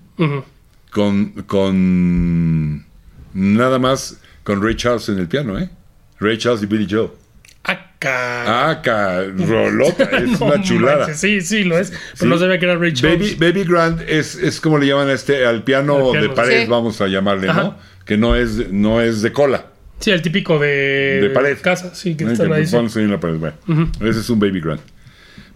[0.92, 2.86] con con
[3.34, 5.70] nada más con Ray Charles en el piano, ¿eh?
[6.20, 7.12] Ray Charles y Billy Joel.
[8.02, 8.70] Acá.
[8.70, 10.98] Ah, ca- rolota, es No una chulada.
[11.00, 11.92] manches, sí, sí, lo es.
[11.92, 12.26] Pero Sí.
[12.28, 13.38] no sabía que era Ray Charles.
[13.40, 16.68] Baby, Baby Grand es, es como le llaman a este al piano, de pared, sí.
[16.70, 17.78] vamos a llamarle, ¿no?
[18.06, 19.68] Que no es, no es de cola,
[20.00, 21.58] Sí, el típico de, de pared.
[21.62, 22.48] casa, sí, que Que ahí.
[22.48, 22.76] pues sí.
[22.76, 23.36] pones ahí en la pared.
[23.36, 23.56] Bueno,
[24.02, 24.82] ese es un Baby Grand.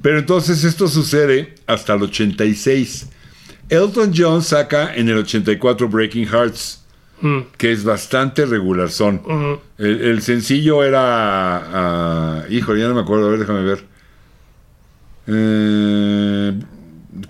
[0.04, 3.10] Pero entonces esto sucede hasta el 86.
[3.70, 6.85] Elton John saca en el 84 Breaking Hearts,
[7.26, 9.15] Mm, que es bastante regular son.
[9.26, 9.59] ujú.
[9.80, 10.99] El, el sencillo era.
[11.01, 13.28] ah, híjole, ya no me acuerdo.
[13.28, 13.84] A ver, déjame ver.
[15.28, 16.59] Eh,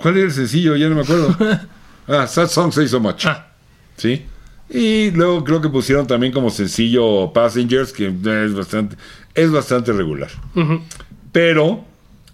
[0.01, 0.75] ¿Cuál era el sencillo?
[0.75, 1.35] Ya no me acuerdo.
[2.07, 3.25] Ah, Sad Song Say So Much.
[3.25, 3.47] Ah,
[3.97, 4.23] ¿Sí?
[4.69, 8.07] Y luego creo que pusieron también como sencillo Passengers, que
[8.45, 8.95] es bastante,
[9.33, 10.29] es bastante regular.
[11.31, 11.83] Pero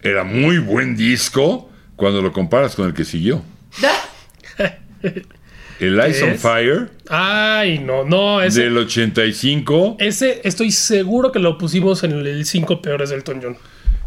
[0.02, 3.42] era muy buen disco cuando lo comparas con el que siguió.
[5.82, 6.36] El Eyes on?
[6.36, 9.98] Fire Ay, no, no, ese, del 85.
[10.00, 13.58] ese estoy seguro que lo pusimos en el 5 peores del Elton John.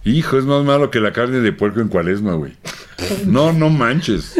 [0.07, 2.53] Hijo, es más malo que la carne de puerco en cuaresma, güey.
[3.27, 4.35] No, no manches.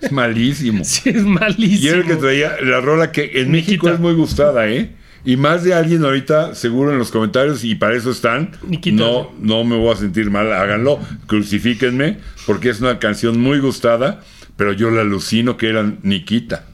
[0.00, 0.84] Es malísimo.
[0.84, 1.88] Sí, es Y malísimo.
[1.90, 3.94] era el que traía la rola que en México Nikita.
[3.94, 4.90] es muy gustada, ¿eh?
[5.24, 8.52] Y más de alguien ahorita, seguro en los comentarios, y para eso están.
[8.68, 8.96] Nikita.
[8.96, 14.22] No, no me voy a sentir mal, háganlo, crucifíquenme, porque es una canción muy gustada,
[14.56, 16.66] pero yo la alucino que era Nikita.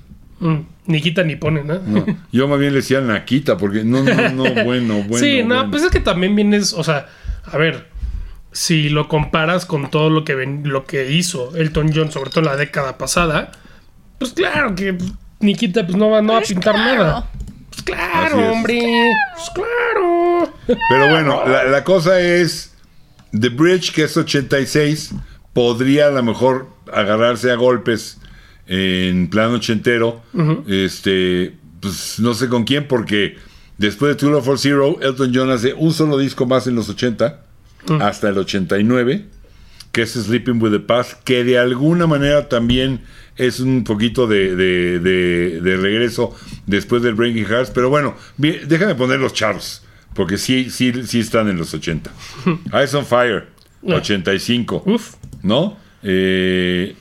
[0.42, 1.78] Mm, ni quita ni pone, ¿no?
[1.78, 5.16] No, yo más bien le decía Nakita, porque no, no, no, bueno, bueno.
[5.18, 5.70] sí, no, bueno.
[5.70, 7.06] pues es que también vienes, o sea,
[7.44, 7.86] a ver,
[8.50, 12.40] si lo comparas con todo lo que ven, lo que hizo Elton John, sobre todo
[12.40, 13.52] en la década pasada,
[14.18, 17.30] pues claro que pues, Nikita pues no va, no va a pintar nada.
[17.70, 18.82] Pues claro, hombre.
[19.34, 20.52] Pues claro.
[20.66, 22.74] Pero bueno, la, la cosa es,
[23.30, 25.14] The Bridge, que es 86,
[25.52, 28.18] podría a lo mejor agarrarse a golpes
[28.66, 30.22] en plan ochentero.
[30.68, 33.36] Este, pues no sé con quién, porque
[33.78, 36.88] después de Two Love for Zero, Elton John hace un solo disco más en los
[36.88, 37.42] 80,
[38.00, 39.26] hasta el 89,
[39.90, 43.00] que es Sleeping with the Past, que de alguna manera también
[43.36, 46.34] es un poquito de, de- de- de regreso
[46.66, 47.70] después del Breaking Hearts.
[47.74, 49.82] Pero bueno, bien, déjame poner los charts,
[50.14, 52.10] porque sí, sí, sí están en los 80.
[52.72, 53.48] Eyes on Fire,
[53.82, 53.96] No.
[53.96, 54.84] 85.
[54.86, 55.14] Uf.
[55.42, 55.76] ¿No?
[56.04, 56.94] Eh,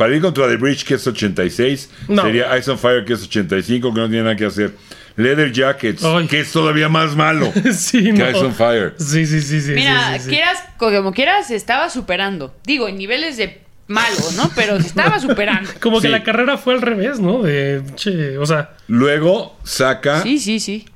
[0.00, 1.90] para ir contra The Bridge, que es 86.
[2.08, 2.22] No.
[2.22, 4.72] Sería Ice on Fire, que es 85, que no tiene nada que hacer.
[5.14, 6.26] Leather Jackets, Ay.
[6.26, 8.30] que es todavía más malo sí, que no.
[8.30, 8.94] Ice on Fire.
[8.96, 9.72] Sí, sí, sí, sí.
[9.72, 10.30] Mira, sí, sí, sí.
[10.30, 12.56] quieras, como quieras, se estaba superando.
[12.64, 14.50] Digo, en niveles de malo, ¿no?
[14.56, 15.68] Pero se estaba superando.
[15.82, 17.42] Como que la carrera fue al revés, ¿no?
[17.42, 20.86] De, che, o sea, Luego saca Sí, sí, sí.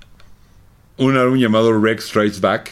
[0.97, 2.71] un álbum llamado Rex Strikes Back.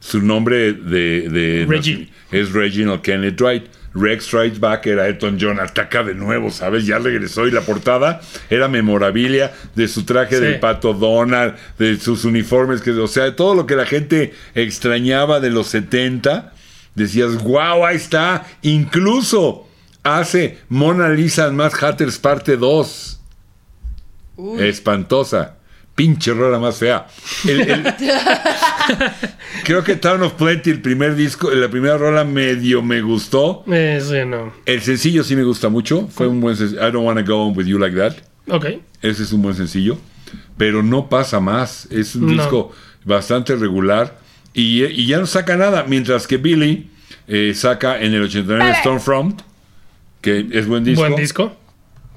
[0.00, 2.10] Su nombre de, de Reggie.
[2.30, 3.64] es Reginald Kenneth Wright.
[3.94, 6.84] Rex Strikes Back era Elton John, ataca de nuevo, ¿sabes?
[6.84, 8.20] Ya regresó y la portada
[8.50, 10.42] era memorabilia de su traje Sí.
[10.42, 14.34] del pato Donald, de sus uniformes, que, o sea, de todo lo que la gente
[14.56, 16.52] extrañaba de los 70.
[16.96, 18.44] Decías, wow, ahí está.
[18.62, 19.66] Incluso
[20.02, 23.20] hace Mona Lisa Mad Hatters parte 2
[24.36, 24.62] Uy.
[24.64, 25.54] espantosa.
[25.94, 27.06] Pinche rola más fea.
[27.46, 27.84] El- el-
[29.64, 33.64] creo que Town of Plenty, el primer disco, la primera rola medio me gustó.
[33.70, 34.52] eh, sí, no.
[34.66, 36.08] El sencillo sí me gusta mucho.
[36.08, 36.80] Fue un buen sencillo.
[36.86, 38.14] I don't wanna go on with you like that.
[38.48, 38.66] Ok.
[39.02, 39.98] Ese es un buen sencillo.
[40.56, 41.86] Pero no pasa más.
[41.90, 42.42] Es un No.
[42.42, 42.72] disco
[43.04, 44.18] bastante regular.
[44.52, 45.84] Y, y ya no saca nada.
[45.86, 46.90] Mientras que Billy
[47.28, 49.42] eh, saca en el 89 Stormfront.
[50.20, 51.02] Que es buen disco.
[51.02, 51.56] Buen disco.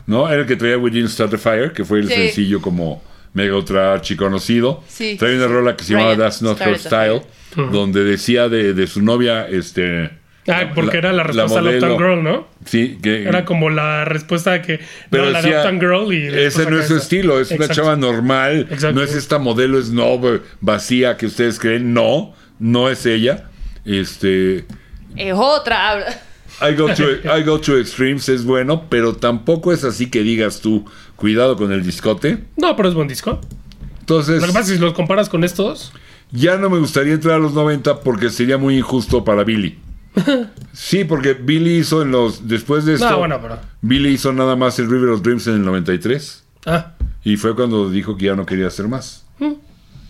[0.05, 0.29] ¿no?
[0.29, 2.13] Era el que traía Within Start the Fire, que fue el Sí.
[2.13, 3.03] sencillo como
[3.37, 4.83] mega ultra archiconocido.
[4.87, 5.53] Sí, Trae sí, una sí.
[5.53, 7.21] rola que se llamaba That's Not Her Style,
[7.55, 10.09] donde decía de, de su novia, este...
[10.49, 11.87] Ah, porque era la respuesta a modelo.
[11.93, 12.47] Uptown Girl, ¿no?
[12.65, 13.23] Sí, que...
[13.27, 14.79] Era como la respuesta a que
[15.09, 17.03] pero no, la de decía, Uptown Girl y ese no es su esa.
[17.03, 17.81] estilo, es una Exacto.
[17.81, 18.93] chava normal, Exacto.
[18.93, 23.49] no es esta modelo snob vacía que ustedes creen, no, no es ella.
[23.85, 24.65] Este...
[25.17, 26.21] Es otra.
[26.61, 27.03] I go, to,
[27.37, 30.85] I go to Extremes es bueno, pero tampoco es así que digas tú,
[31.15, 32.45] cuidado con el discote.
[32.57, 33.39] No, pero es buen disco.
[33.99, 34.41] Entonces...
[34.41, 35.91] Lo que pasa es si los comparas con estos,
[36.31, 39.77] Ya no me gustaría entrar a los 90 porque sería muy injusto para Billy.
[40.73, 42.47] Sí, porque Billy hizo en los.
[42.47, 43.09] Después de esto.
[43.09, 46.43] No, bueno, pero- Billy hizo nada más el River of Dreams en el 93.
[46.67, 46.91] ah,
[47.23, 49.25] Y fue cuando dijo que ya no quería hacer más.
[49.39, 49.55] está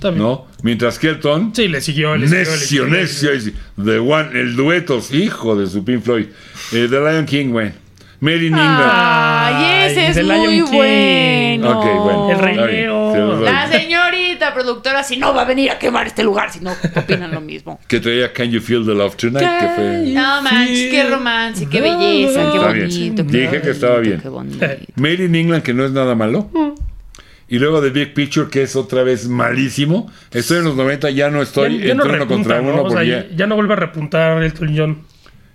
[0.01, 0.47] ¿No?
[0.63, 1.51] Mientras que Elton.
[1.55, 3.39] Sí, le siguió, le siguió, le Necio, le necio.
[3.39, 3.59] siguió.
[3.83, 6.25] The One, el dueto, hijo de su Pink Floyd.
[6.71, 7.71] Eh, The Lion King, güey.
[8.19, 8.81] Made in England.
[8.91, 10.71] Ay, ese Ay, es The Lion muy King.
[10.71, 11.79] bueno.
[11.79, 12.31] Ok, bueno.
[12.31, 13.43] El Rey León.
[13.45, 17.29] La señorita productora, si no va a venir a quemar este lugar, si no opinan
[17.31, 17.79] lo mismo.
[17.87, 19.39] Que traía Can You Feel the Love Tonight?
[19.59, 20.03] Que fue.
[20.13, 23.25] No manches, qué romance, qué belleza, qué bonito.
[23.27, 24.19] qué Dije que estaba bien.
[24.19, 24.65] Qué bonito.
[24.95, 26.49] Made in England, que no es nada malo.
[27.49, 30.11] Y luego The Big Picture, que es otra vez malísimo.
[30.31, 32.73] Estoy en los 90, ya no estoy Ya, ya no contra uno.
[32.75, 32.83] ¿no?
[32.83, 35.03] O sea, ya, ya no vuelve a repuntar el John.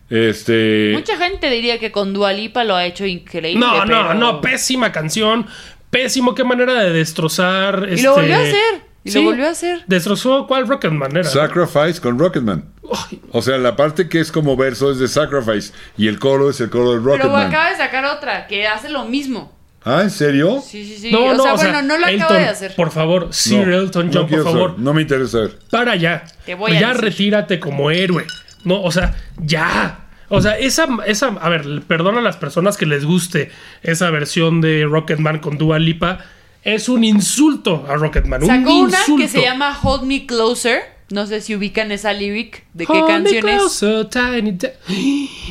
[0.08, 3.60] este, Mucha gente diría que con Dualipa lo ha hecho increíble.
[3.60, 5.46] No, no, pero- no, pésima canción.
[5.90, 7.80] Pésimo, qué manera de destrozar.
[7.80, 8.92] Y lo este- volvió a hacer.
[9.04, 9.82] Y Sí, lo volvió a hacer.
[9.88, 11.24] Destrozó cuál Rocketman era.
[11.24, 12.64] Sacrifice con Rocketman.
[13.10, 15.72] Ay, O sea, la parte que es como verso es de Sacrifice.
[15.98, 17.48] Y el coro es el coro de Pero Rocketman.
[17.48, 19.52] acaba de sacar otra que hace lo mismo.
[19.84, 20.62] Ah, ¿en serio?
[20.64, 21.10] Sí, sí, sí.
[21.12, 22.74] No, o no, sea, o sea, bueno, no lo acaba Elton, de hacer.
[22.76, 25.58] Por favor, Sir No, Elton no John, por favor, no me interesa ver.
[25.70, 26.24] para ya.
[26.46, 27.02] Te voy a ya decir.
[27.04, 28.24] retírate como héroe.
[28.64, 29.98] No, o sea, ya.
[30.28, 33.50] O sea, esa, esa, a ver, perdona a las personas que les guste
[33.82, 36.20] esa versión de Rocketman con Dua Lipa.
[36.64, 38.40] Es un insulto a Rocketman.
[38.46, 39.22] Sacó un una insulto.
[39.22, 40.80] que se llama Hold Me Closer.
[41.10, 42.64] No sé si ubican esa lyric.
[42.72, 43.56] ¿De qué Hold me canción es?
[43.56, 44.70] closer, tiny da-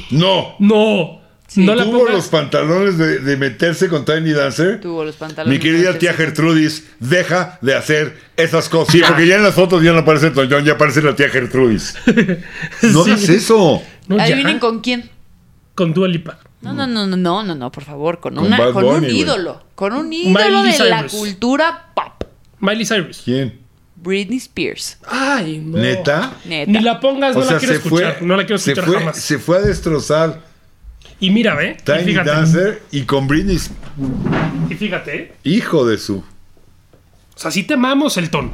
[0.09, 1.20] No.
[1.55, 1.65] No.
[1.65, 2.13] No la Tuvo pongas.
[2.15, 4.79] los pantalones de, de meterse con Tiny Dancer.
[4.79, 5.57] Tuvo los pantalones.
[5.59, 6.13] Mi querida tía.
[6.13, 8.93] Gertrudis, deja de hacer esas cosas.
[8.93, 11.29] Sí, porque ya en las fotos ya no aparece Elton John, ya aparece la tía
[11.29, 11.95] Gertrudis.
[12.83, 13.11] No Sí.
[13.11, 13.81] hagas eso.
[14.07, 14.19] No.
[14.21, 15.09] Adivinen con quién.
[15.75, 16.39] Con Dua Lipa.
[16.61, 19.03] No, no, no, no, no, no, no, por favor, con, Con una, Bad con un
[19.05, 22.23] ídolo, con un ídolo Miley de la cultura pop,
[22.59, 23.21] Miley Cyrus.
[23.25, 23.59] ¿Quién?
[23.95, 24.99] Britney Spears.
[25.07, 25.79] Ay, no.
[25.79, 26.33] ¿Neta?
[26.45, 26.71] Neta.
[26.71, 28.17] Ni la pongas, no o sea, la quiero se escuchar.
[28.19, 29.17] fue, no la quiero se escuchar fue, jamás.
[29.17, 30.50] se fue a destrozar
[31.21, 31.77] Y mira, ve.
[31.79, 32.29] Y Tiny fíjate.
[32.29, 33.57] Dancer y con Britney.
[34.69, 35.33] Y fíjate.
[35.43, 36.17] Hijo de su.
[36.17, 36.23] O
[37.39, 38.51] sea, sí te amamos, Elton.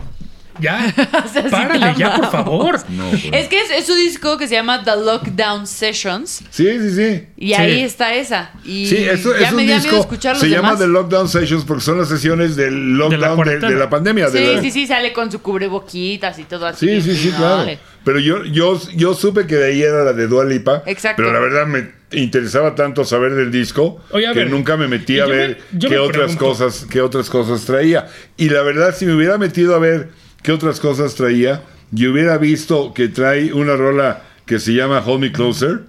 [0.60, 0.92] Ya.
[1.32, 2.80] sea, sí Párale, ya, por favor.
[2.90, 3.26] No, pues.
[3.32, 6.44] Es que es, es su disco que se llama The Lockdown Sessions.
[6.50, 7.26] Sí, sí, sí.
[7.38, 7.54] Y Sí.
[7.54, 8.52] ahí está esa.
[8.66, 10.00] Y Sí, eso ya es me un dio miedo disco.
[10.02, 10.76] escuchar los Se llama.
[10.76, 14.30] The Lockdown Sessions porque son las sesiones del lockdown de, la pandemia.
[14.30, 16.88] de Sí, la- sí, sí, sale con su cubreboquitas y todo así.
[16.88, 17.58] Sí, sí, sí, No, claro.
[17.58, 17.80] vale.
[18.04, 20.82] Pero yo, yo, yo supe que de ahí era la de Dua Lipa.
[20.88, 21.22] Exacto.
[21.22, 25.16] Pero la verdad me interesaba tanto saber del disco Oye, que ver, nunca me metí
[25.16, 26.46] y a ver me- qué otras pregunto.
[26.46, 28.08] cosas, qué otras cosas traía.
[28.38, 30.10] Y la verdad, si me hubiera metido a ver
[30.42, 35.22] qué otras cosas traía, yo hubiera visto que trae una rola que se llama Hold
[35.22, 35.82] Me Closer.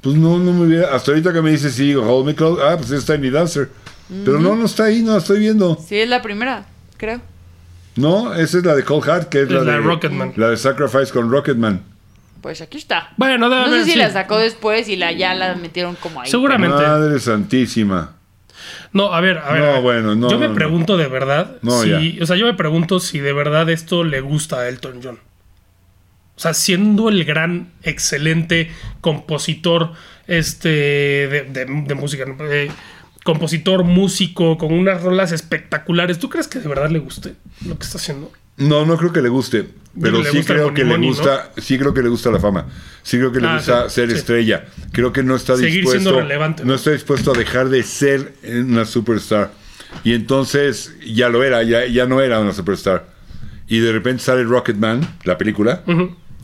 [0.00, 0.94] Pues no, no me hubiera.
[0.94, 2.64] Hasta ahorita que me dice sí, Hold Me Closer.
[2.64, 3.68] Ah, pues es Tiny Dancer.
[4.24, 5.76] Pero no, no está ahí, no la estoy viendo.
[5.86, 7.20] Sí, es la primera, creo.
[7.96, 10.32] No, esa es la de Cold Heart, que es, Es la, la de de Rocketman.
[10.36, 11.82] La de Sacrifice con Rocketman.
[12.40, 13.10] Pues aquí está.
[13.16, 13.98] Bueno, debe no sé haber, si sí.
[13.98, 16.30] la sacó después y la ya la metieron como ahí.
[16.30, 16.76] Seguramente.
[16.76, 18.14] Madre santísima.
[18.92, 19.62] No, a ver, a ver.
[19.62, 20.54] No, bueno, no, Yo me no, no.
[20.56, 21.90] pregunto de verdad No, si.
[22.16, 22.22] ya.
[22.22, 25.18] O sea, yo me pregunto si de verdad esto le gusta a Elton John.
[26.36, 28.70] O sea, siendo el gran, excelente
[29.00, 29.92] compositor
[30.28, 32.24] este, de, de- de música.
[32.40, 32.70] Eh,
[33.28, 36.18] compositor, músico, con unas rolas espectaculares.
[36.18, 37.34] ¿Tú crees que de verdad le guste
[37.66, 38.32] lo que está haciendo?
[38.56, 39.66] No, no creo que le guste,
[40.00, 42.64] pero Le sí creo que le gusta, sí creo que le gusta la fama,
[43.02, 44.16] sí creo que le Ah, gusta sí, ser sí.
[44.16, 46.74] estrella, creo que no está Seguir dispuesto, siendo relevante, no ¿no?
[46.74, 49.52] está dispuesto a dejar de ser una superstar
[50.04, 53.06] y entonces ya lo era, ya, ya no era una superstar
[53.68, 55.82] y de repente sale Rocketman, la película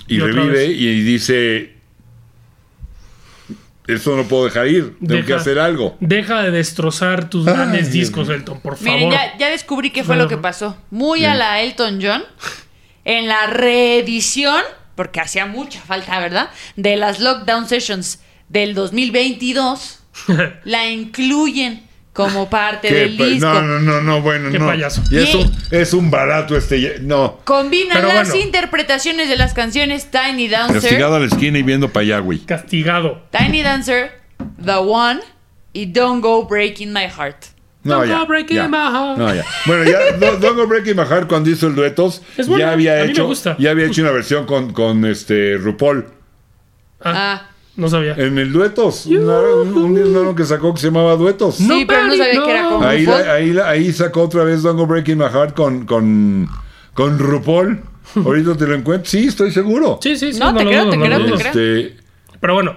[0.07, 1.74] y, revive y dice
[3.87, 5.97] esto no puedo dejar ir, tengo Deja- que hacer algo.
[6.01, 8.28] Deja de destrozar tus Ay, grandes discos.
[8.28, 8.93] Elton, por favor.
[8.95, 10.22] Miren, ya, ya descubrí qué fue Bueno.
[10.24, 10.76] lo que pasó.
[10.91, 12.22] Muy a la Elton John,
[13.05, 14.62] en la reedición,
[14.95, 16.51] porque hacía mucha falta, ¿verdad?
[16.76, 20.01] De las Lockdown Sessions del 2022,
[20.64, 21.82] la incluyen
[22.15, 23.47] como parte ¿Qué del pa- disco.
[23.53, 24.67] no, no, no, no, bueno, Qué no.
[24.67, 25.03] payaso.
[25.11, 27.41] Y es, un, es un barato este, no.
[27.45, 28.45] Combinan Pero las bueno.
[28.47, 32.39] interpretaciones de las canciones Tiny Dancer, Castigado a la esquina y viendo para allá, güey.
[32.39, 33.23] Castigado.
[33.31, 34.12] Tiny Dancer,
[34.65, 35.21] The One
[35.75, 37.47] y Don't Go Breaking My Heart.
[37.83, 38.69] No, Don't ya, go breaking ya.
[38.69, 39.19] my heart.
[39.19, 39.45] No, ya.
[39.67, 42.73] Bueno, ya Don't Don't Go Breaking My Heart cuando hizo el duetos, Es bueno, ya
[42.73, 43.57] había a mí me hecho gusta.
[43.59, 46.07] ya había hecho una versión con, con este RuPaul.
[47.03, 47.12] Ah,
[47.43, 48.14] Ah, no sabía.
[48.14, 51.57] En el duetos, un, un, que sacó que se llamaba Duetos.
[51.57, 54.87] sí, pero no sabía que era con Ahí, ahí, ahí sacó otra vez Don't Go
[54.87, 56.49] Breaking My Heart con, con,
[56.95, 57.81] con RuPaul.
[58.16, 59.11] Ahorita te lo encuentro.
[59.11, 59.99] Sí, estoy seguro.
[60.03, 60.39] Sí, sí, sí.
[60.39, 61.77] No, te lo creo, dudo, te no lo creo, te creo.
[61.77, 61.97] Este,
[62.41, 62.77] Pero bueno,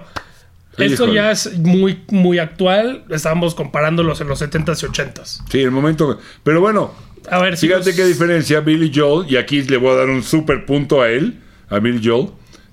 [0.78, 1.14] esto Híjole.
[1.14, 3.04] ya es muy, muy actual.
[3.10, 5.42] Estábamos comparándolos en los 70s y 80s.
[5.50, 6.18] sí, el momento.
[6.42, 6.92] Pero bueno,
[7.30, 10.08] A ver, si Fíjate nos- qué diferencia Billy Joel, y aquí le voy a dar
[10.08, 11.38] un super punto a él,
[11.68, 12.30] a Billy Joel,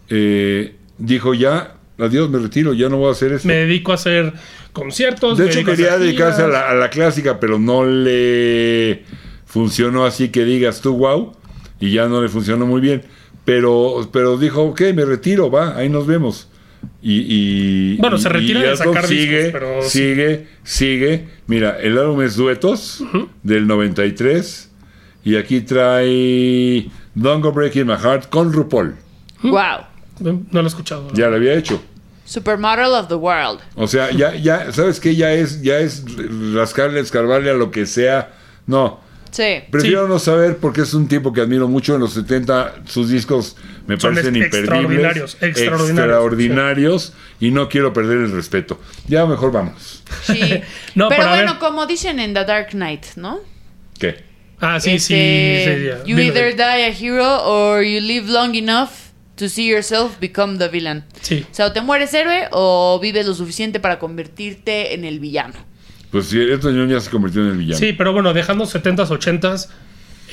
[0.10, 3.48] eh, dijo ya, adiós, me retiro, ya no voy a hacer eso.
[3.48, 4.34] me dedico a hacer
[4.74, 5.38] conciertos.
[5.38, 9.04] de hecho quería dedicarse a la, a la clásica, pero no le
[9.46, 11.36] funcionó así que digas tú, wow,
[11.80, 13.04] y ya no le funcionó muy bien.
[13.46, 16.50] Pero, pero dijo, ok, me retiro, va, ahí nos vemos.
[17.02, 17.26] Y,
[17.94, 19.90] y- Bueno, se retira y de sacar sigue, discos, pero sí.
[20.00, 21.28] sigue, sigue.
[21.48, 23.04] Mira, el álbum es Duetos
[23.44, 24.72] del 93
[25.24, 28.96] y aquí trae Don't Go Breaking My Heart con RuPaul.
[29.44, 29.86] Wow.
[30.20, 31.08] No lo he escuchado.
[31.14, 31.82] Ya lo había hecho.
[32.26, 33.60] Supermodel of the World.
[33.76, 35.16] O sea, ya, ya, ¿sabes qué?
[35.16, 36.04] Ya es, ya es
[36.54, 38.34] rascarle, escarbarle a lo que sea.
[38.66, 39.00] No,
[39.30, 39.60] Sí.
[39.70, 40.10] prefiero Sí.
[40.14, 41.94] no saber porque es un tipo que admiro mucho.
[41.96, 44.62] En los 70 sus discos me Son parecen imperdibles.
[44.64, 48.80] extraordinarios, extraordinarios, extraordinarios, y no quiero perder el respeto.
[49.08, 50.04] Ya mejor vamos.
[50.24, 50.40] Sí.
[50.96, 51.60] No, pero bueno, ver.
[51.60, 53.40] como dicen en The Dark Knight, ¿no?
[54.00, 54.24] ¿Qué?
[54.62, 55.86] Ah, sí, sí, Este, sí.
[55.88, 55.98] ya.
[56.06, 58.90] You Dilo, either die a hero or you live long enough
[59.36, 61.04] to see yourself become the villain.
[61.22, 61.46] Sí.
[61.50, 65.54] O sea, o te mueres héroe o vives lo suficiente para convertirte en el villano.
[66.12, 67.78] Pues sí, Elton John ya se convirtió en el villano.
[67.80, 69.68] Sí, pero bueno, dejando 70s, 80s,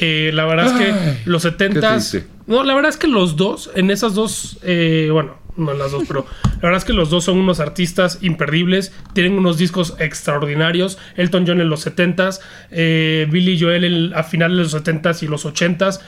[0.01, 1.93] eh, la verdad es que Ay, los 70s.
[2.11, 2.27] triste.
[2.47, 5.91] No, la verdad es que los dos, en esas dos, eh, bueno, no en las
[5.93, 9.95] dos, pero la verdad es que los dos son unos artistas imperdibles, tienen unos discos
[9.99, 10.99] extraordinarios.
[11.17, 12.41] Elton John en los 70s,
[12.71, 16.01] eh, Billy Joel en- a finales de los 70s y los 80s,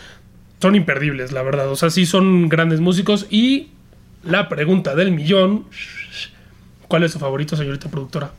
[0.60, 1.68] son imperdibles, la verdad.
[1.70, 3.26] O sea, sí son grandes músicos.
[3.30, 3.70] Y
[4.22, 5.66] la pregunta del millón:
[6.88, 8.32] ¿Cuál es su favorito, señorita productora?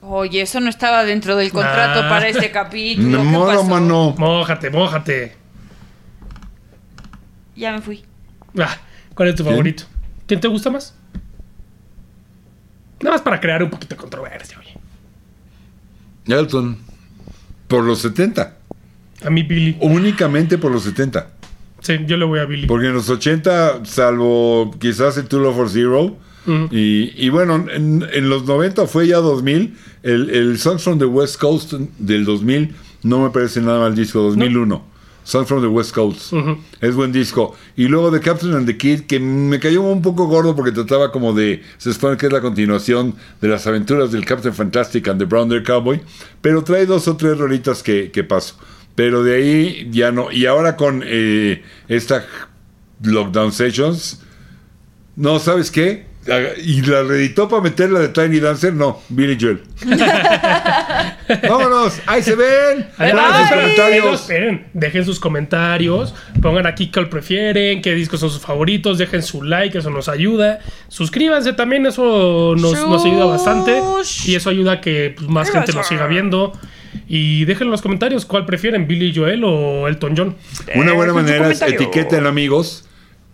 [0.00, 3.22] Oye, eso no estaba dentro del contrato para este capítulo.
[3.24, 3.64] No, ¿Qué pasó?
[3.64, 4.14] mano.
[4.18, 5.36] Mójate, mójate.
[7.56, 8.04] Ya me fui.
[8.58, 8.76] Ah,
[9.14, 9.54] ¿Cuál es tu ¿Quién?
[9.54, 9.84] favorito?
[10.26, 10.94] ¿Quién te gusta más?
[13.00, 14.74] Nada más para crear un poquito de controversia, oye.
[16.26, 16.78] Elton.
[17.68, 18.53] Por los 70.
[19.24, 19.76] A mí, Billy.
[19.80, 21.28] Únicamente por los 70.
[21.80, 22.66] Sí, yo le voy a Billy.
[22.66, 26.16] Porque en los 80, salvo quizás el Tool for Zero,
[26.46, 26.68] Ujú.
[26.70, 31.04] y, y bueno, en, en los 90 fue ya 2000, el, el Songs from the
[31.06, 34.94] West Coast del 2000 no me parece nada mal disco, 2001.
[35.24, 36.32] Songs from the West Coast.
[36.34, 36.58] Ujú.
[36.82, 37.54] Es buen disco.
[37.76, 41.12] Y luego The Captain and the Kid, que me cayó un poco gordo porque trataba
[41.12, 41.62] como de.
[41.78, 45.48] Se supone que es la continuación de las aventuras del Captain Fantastic and the Brown
[45.48, 46.00] Deer Cowboy.
[46.42, 48.56] Pero trae dos o tres rolitas que, que paso.
[48.94, 50.30] Pero de ahí ya no.
[50.30, 52.24] Y ahora con eh, esta
[53.02, 54.22] Lockdown Sessions.
[55.16, 56.06] No, ¿sabes qué?
[56.64, 58.72] Y la reeditó para meterla de Tiny Dancer.
[58.72, 59.62] No, Billy Joel.
[61.48, 62.00] Vámonos.
[62.06, 62.86] Ahí se ven.
[62.96, 64.20] Además, sus esperen, comentarios.
[64.20, 69.42] esperen, dejen sus comentarios, pongan aquí cuál prefieren, qué discos son sus favoritos, dejen su
[69.42, 70.60] like, eso nos ayuda.
[70.88, 73.82] Suscríbanse también, eso nos, nos ayuda bastante.
[74.24, 76.52] Y eso ayuda a que pues, más gente nos siga viendo.
[77.08, 80.36] Y dejen en los comentarios cuál prefieren, Billy Joel o Elton John.
[80.74, 82.88] Una buena manera es etiqueten amigos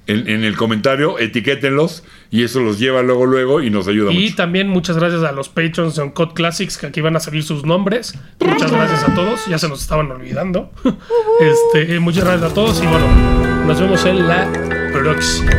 [0.07, 4.23] en, en el comentario, etiquétenlos y eso los lleva luego, luego y nos ayuda Y
[4.25, 4.35] mucho.
[4.37, 7.65] también muchas gracias a los patrons de Code Classics que aquí van a salir sus
[7.65, 8.19] nombres.
[8.41, 9.47] Muchas gracias a todos.
[9.47, 10.71] Ya se nos estaban olvidando.
[11.41, 13.07] Este, eh, muchas gracias a todos y bueno,
[13.67, 14.47] nos vemos en la
[14.93, 15.51] próxima.